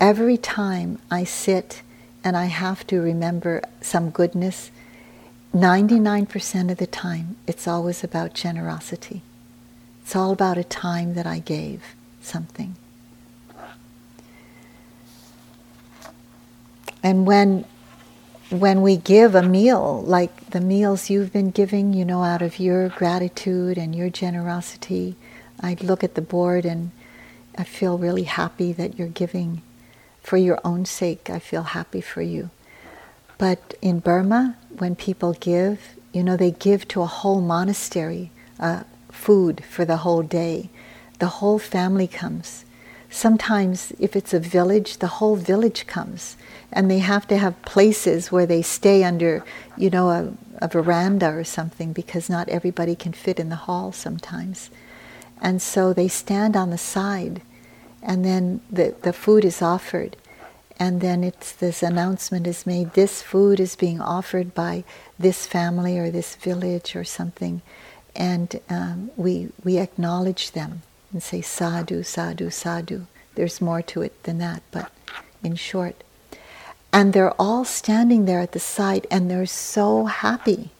every 0.01 0.37
time 0.37 0.99
I 1.11 1.25
sit 1.25 1.83
and 2.23 2.37
I 2.37 2.47
have 2.47 2.87
to 2.89 3.01
remember 3.01 3.63
some 3.81 4.11
goodness, 4.11 4.71
99% 5.55 6.71
of 6.71 6.79
the 6.79 6.87
time 6.87 7.37
it's 7.47 7.67
always 7.67 8.05
about 8.05 8.35
generosity. 8.35 9.23
It's 10.03 10.17
all 10.17 10.33
about 10.33 10.59
a 10.59 10.65
time 10.65 11.15
that 11.15 11.27
I 11.27 11.39
gave 11.39 11.83
something. 12.21 12.77
And 17.03 17.27
when 17.27 17.65
when 18.53 18.83
we 18.83 18.99
give 18.99 19.35
a 19.35 19.43
meal, 19.43 20.03
like 20.03 20.51
the 20.51 20.61
meals 20.61 21.09
you've 21.09 21.33
been 21.33 21.51
giving, 21.51 21.95
you 21.95 22.05
know, 22.05 22.23
out 22.23 22.43
of 22.43 22.59
your 22.59 22.91
gratitude 22.91 23.79
and 23.79 23.95
your 23.95 24.11
generosity, 24.11 25.17
I 25.61 25.77
look 25.81 26.05
at 26.05 26.15
the 26.15 26.21
board 26.21 26.67
and 26.67 26.91
I 27.57 27.65
feel 27.65 27.97
really 27.97 28.25
happy 28.25 28.73
that 28.75 28.99
you're 28.99 29.09
giving 29.09 29.63
for 30.23 30.37
your 30.37 30.61
own 30.65 30.85
sake. 30.85 31.31
I 31.31 31.39
feel 31.39 31.63
happy 31.63 32.03
for 32.03 32.21
you. 32.21 32.51
But 33.39 33.75
in 33.81 34.01
Burma, 34.01 34.57
when 34.77 34.97
people 34.97 35.33
give, 35.33 35.95
you 36.13 36.23
know, 36.23 36.37
they 36.37 36.51
give 36.51 36.87
to 36.89 37.01
a 37.03 37.07
whole 37.07 37.41
monastery 37.41 38.31
uh, 38.61 38.85
food 39.11 39.65
for 39.65 39.85
the 39.85 39.99
whole 39.99 40.23
day. 40.23 40.69
The 41.19 41.27
whole 41.27 41.59
family 41.59 42.07
comes. 42.07 42.65
Sometimes, 43.13 43.93
if 44.01 44.17
it's 44.17 44.33
a 44.33 44.41
village, 44.41 44.97
the 44.97 45.19
whole 45.19 45.37
village 45.37 45.87
comes 45.87 46.35
and 46.73 46.91
they 46.91 47.01
have 47.01 47.29
to 47.29 47.37
have 47.37 47.61
places 47.61 48.33
where 48.33 48.47
they 48.47 48.63
stay 48.63 49.05
under, 49.05 49.45
you 49.77 49.91
know, 49.91 50.09
a, 50.09 50.33
a 50.63 50.67
veranda 50.67 51.29
or 51.29 51.45
something 51.45 51.93
because 51.93 52.31
not 52.31 52.49
everybody 52.49 52.97
can 52.97 53.13
fit 53.13 53.39
in 53.39 53.51
the 53.51 53.67
hall 53.69 53.93
sometimes. 53.93 54.71
And 55.43 55.61
so 55.61 55.93
they 55.93 56.09
stand 56.09 56.57
on 56.57 56.71
the 56.71 56.79
side 56.79 57.43
and 58.03 58.25
then 58.25 58.63
the, 58.71 58.95
the 59.03 59.13
food 59.13 59.45
is 59.45 59.61
offered. 59.61 60.17
And 60.79 61.03
then 61.03 61.23
it's 61.23 61.53
this 61.53 61.83
announcement 61.83 62.47
is 62.47 62.65
made 62.65 62.95
this 62.95 63.21
food 63.21 63.61
is 63.61 63.77
being 63.77 64.01
offered 64.01 64.55
by 64.55 64.85
this 65.19 65.47
family 65.47 65.99
or 65.99 66.11
this 66.11 66.35
village 66.37 66.97
or 66.97 67.05
something. 67.05 67.61
And 68.17 68.59
um, 68.71 69.11
we, 69.19 69.51
we 69.63 69.77
acknowledge 69.77 70.53
them 70.53 70.81
and 71.13 71.23
say 71.23 71.41
sadhu, 71.41 72.03
sadhu, 72.03 72.51
sadhu. 72.51 73.07
There's 73.35 73.61
more 73.61 73.83
to 73.83 74.03
it 74.03 74.23
than 74.25 74.39
that, 74.39 74.63
but 74.71 74.91
in 75.43 75.57
short. 75.57 76.03
And 76.93 77.13
they're 77.13 77.41
all 77.41 77.65
standing 77.65 78.25
there 78.25 78.41
at 78.41 78.53
the 78.53 78.61
side 78.61 79.07
and 79.11 79.31
they're 79.31 79.47
so 79.47 80.07
happy 80.07 80.71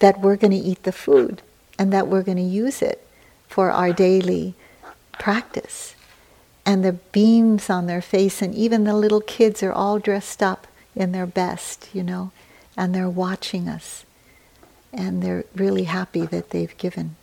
that 0.00 0.20
we're 0.20 0.36
going 0.36 0.50
to 0.50 0.56
eat 0.56 0.82
the 0.82 0.92
food 0.92 1.40
and 1.78 1.92
that 1.92 2.08
we're 2.08 2.22
going 2.22 2.36
to 2.36 2.42
use 2.42 2.82
it 2.82 3.06
for 3.48 3.70
our 3.70 3.92
daily 3.92 4.54
practice. 5.18 5.94
And 6.66 6.84
the 6.84 6.92
beams 6.92 7.68
on 7.68 7.86
their 7.86 8.02
face, 8.02 8.40
and 8.40 8.54
even 8.54 8.84
the 8.84 8.94
little 8.94 9.20
kids 9.20 9.62
are 9.62 9.72
all 9.72 9.98
dressed 9.98 10.42
up 10.42 10.66
in 10.96 11.12
their 11.12 11.26
best, 11.26 11.88
you 11.92 12.02
know, 12.02 12.30
and 12.76 12.94
they're 12.94 13.08
watching 13.08 13.68
us. 13.68 14.04
And 14.92 15.22
they're 15.22 15.44
really 15.54 15.84
happy 15.84 16.24
that 16.26 16.50
they've 16.50 16.76
given. 16.78 17.16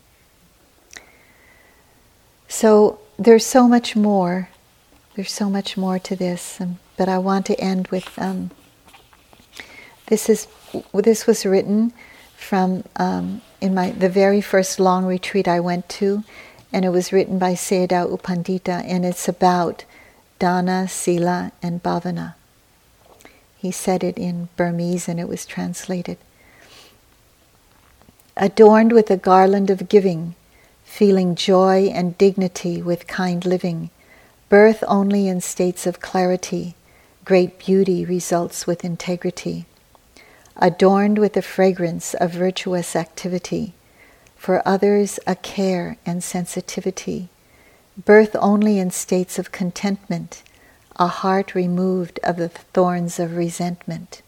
So 2.51 2.99
there's 3.17 3.45
so 3.45 3.65
much 3.65 3.95
more. 3.95 4.49
There's 5.15 5.31
so 5.31 5.49
much 5.49 5.77
more 5.77 5.97
to 5.99 6.17
this. 6.17 6.59
And 6.59 6.77
but 6.97 7.07
I 7.07 7.17
want 7.17 7.45
to 7.45 7.59
end 7.59 7.87
with 7.87 8.19
um, 8.19 8.51
this 10.07 10.27
is 10.27 10.47
this 10.93 11.25
was 11.25 11.45
written 11.45 11.93
from 12.35 12.83
um, 12.97 13.41
in 13.61 13.73
my 13.73 13.91
the 13.91 14.09
very 14.09 14.41
first 14.41 14.81
long 14.81 15.05
retreat 15.05 15.47
I 15.47 15.61
went 15.61 15.87
to, 16.01 16.25
and 16.73 16.83
it 16.83 16.89
was 16.89 17.13
written 17.13 17.39
by 17.39 17.53
Sayadaw 17.53 18.11
U 18.11 18.17
Pandita, 18.17 18.83
and 18.85 19.05
it's 19.05 19.29
about 19.29 19.85
dana, 20.37 20.89
sila, 20.89 21.53
and 21.63 21.81
bhavana. 21.81 22.35
He 23.55 23.71
said 23.71 24.03
it 24.03 24.17
in 24.17 24.49
Burmese, 24.57 25.07
and 25.07 25.21
it 25.21 25.29
was 25.29 25.45
translated. 25.45 26.17
Adorned 28.35 28.91
with 28.91 29.09
a 29.09 29.17
garland 29.17 29.69
of 29.69 29.87
giving, 29.87 30.35
feeling 30.91 31.35
joy 31.35 31.85
and 31.85 32.17
dignity 32.17 32.81
with 32.81 33.07
kind 33.07 33.45
living, 33.45 33.89
birth 34.49 34.83
only 34.89 35.29
in 35.29 35.39
states 35.39 35.87
of 35.87 36.01
clarity. 36.01 36.75
Great 37.23 37.57
beauty 37.57 38.03
results 38.03 38.67
with 38.67 38.83
integrity, 38.83 39.65
adorned 40.57 41.17
with 41.17 41.31
the 41.33 41.41
fragrance 41.41 42.13
of 42.15 42.33
virtuous 42.33 42.93
activity, 42.93 43.73
for 44.35 44.61
others 44.67 45.17
a 45.25 45.35
care 45.35 45.97
and 46.05 46.21
sensitivity, 46.21 47.29
birth 48.05 48.35
only 48.39 48.77
in 48.77 48.91
states 48.91 49.39
of 49.39 49.53
contentment, 49.53 50.43
a 50.97 51.07
heart 51.07 51.55
removed 51.55 52.19
of 52.21 52.35
the 52.35 52.49
thorns 52.49 53.17
of 53.17 53.37
resentment. 53.37 54.21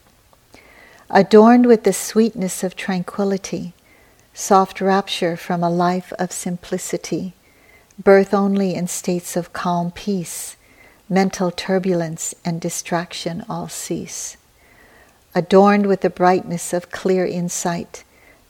Adorned 1.09 1.66
with 1.66 1.84
the 1.84 1.93
sweetness 1.93 2.64
of 2.64 2.76
tranquility, 2.76 3.74
soft 4.34 4.82
rapture 4.82 5.38
from 5.38 5.64
a 5.64 5.70
life 5.70 6.12
of 6.18 6.32
simplicity, 6.32 7.34
birth 8.04 8.34
only 8.34 8.74
in 8.74 8.88
states 8.88 9.36
of 9.36 9.54
calm 9.54 9.92
peace, 9.92 10.56
mental 11.08 11.52
turbulence 11.52 12.34
and 12.44 12.60
distraction 12.60 13.46
all 13.48 13.70
cease. 13.70 14.36
Adorned 15.36 15.86
with 15.86 16.02
the 16.02 16.10
brightness 16.10 16.74
of 16.74 16.92
clear 16.92 17.26
insight, 17.26 18.04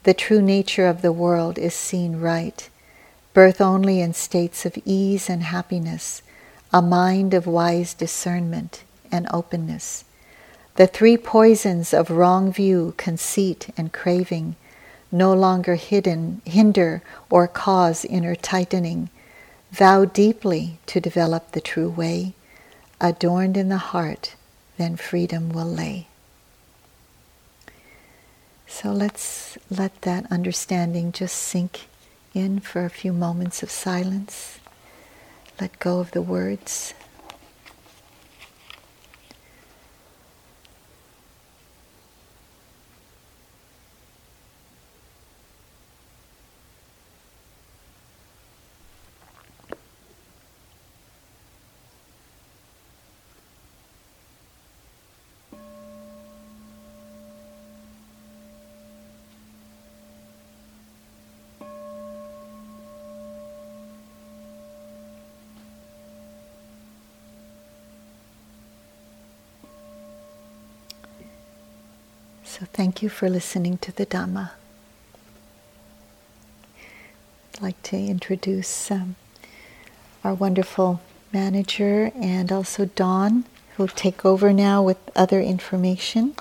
the 0.04 0.14
true 0.14 0.40
nature 0.40 0.86
of 0.86 1.02
the 1.02 1.12
world 1.12 1.58
is 1.58 1.74
seen 1.74 2.18
right. 2.20 2.68
Birth 3.34 3.60
only 3.60 4.00
in 4.00 4.14
states 4.14 4.64
of 4.64 4.78
ease 4.84 5.28
and 5.28 5.42
happiness, 5.42 6.22
a 6.72 6.80
mind 6.80 7.34
of 7.34 7.46
wise 7.46 7.92
discernment 7.92 8.84
and 9.12 9.26
openness. 9.32 10.04
The 10.76 10.86
three 10.86 11.16
poisons 11.16 11.92
of 11.92 12.10
wrong 12.10 12.52
view, 12.52 12.94
conceit, 12.96 13.68
and 13.76 13.92
craving 13.92 14.56
no 15.14 15.32
longer 15.32 15.76
hidden, 15.76 16.42
hinder 16.44 17.00
or 17.30 17.46
cause 17.46 18.04
inner 18.04 18.34
tightening. 18.34 19.08
Vow 19.70 20.04
deeply 20.04 20.78
to 20.86 21.00
develop 21.00 21.52
the 21.52 21.60
true 21.60 21.88
way 21.88 22.34
adorned 23.00 23.56
in 23.56 23.68
the 23.68 23.76
heart, 23.76 24.34
then 24.76 24.96
freedom 24.96 25.50
will 25.50 25.70
lay. 25.70 26.08
So 28.66 28.90
let's 28.90 29.56
let 29.70 30.02
that 30.02 30.30
understanding 30.32 31.12
just 31.12 31.36
sink 31.36 31.82
in 32.34 32.58
for 32.60 32.84
a 32.84 32.90
few 32.90 33.12
moments 33.12 33.62
of 33.62 33.70
silence. 33.70 34.58
Let 35.60 35.78
go 35.78 36.00
of 36.00 36.10
the 36.10 36.22
words. 36.22 36.94
So 72.56 72.63
thank 72.74 73.02
you 73.02 73.08
for 73.08 73.30
listening 73.30 73.78
to 73.78 73.92
the 73.92 74.04
Dhamma. 74.04 74.50
I'd 77.54 77.62
like 77.62 77.80
to 77.84 77.96
introduce 77.96 78.90
um, 78.90 79.14
our 80.24 80.34
wonderful 80.34 81.00
manager 81.32 82.10
and 82.16 82.50
also 82.50 82.86
Dawn, 82.86 83.44
who'll 83.76 83.86
take 83.86 84.24
over 84.24 84.52
now 84.52 84.82
with 84.82 84.98
other 85.14 85.40
information. 85.40 86.34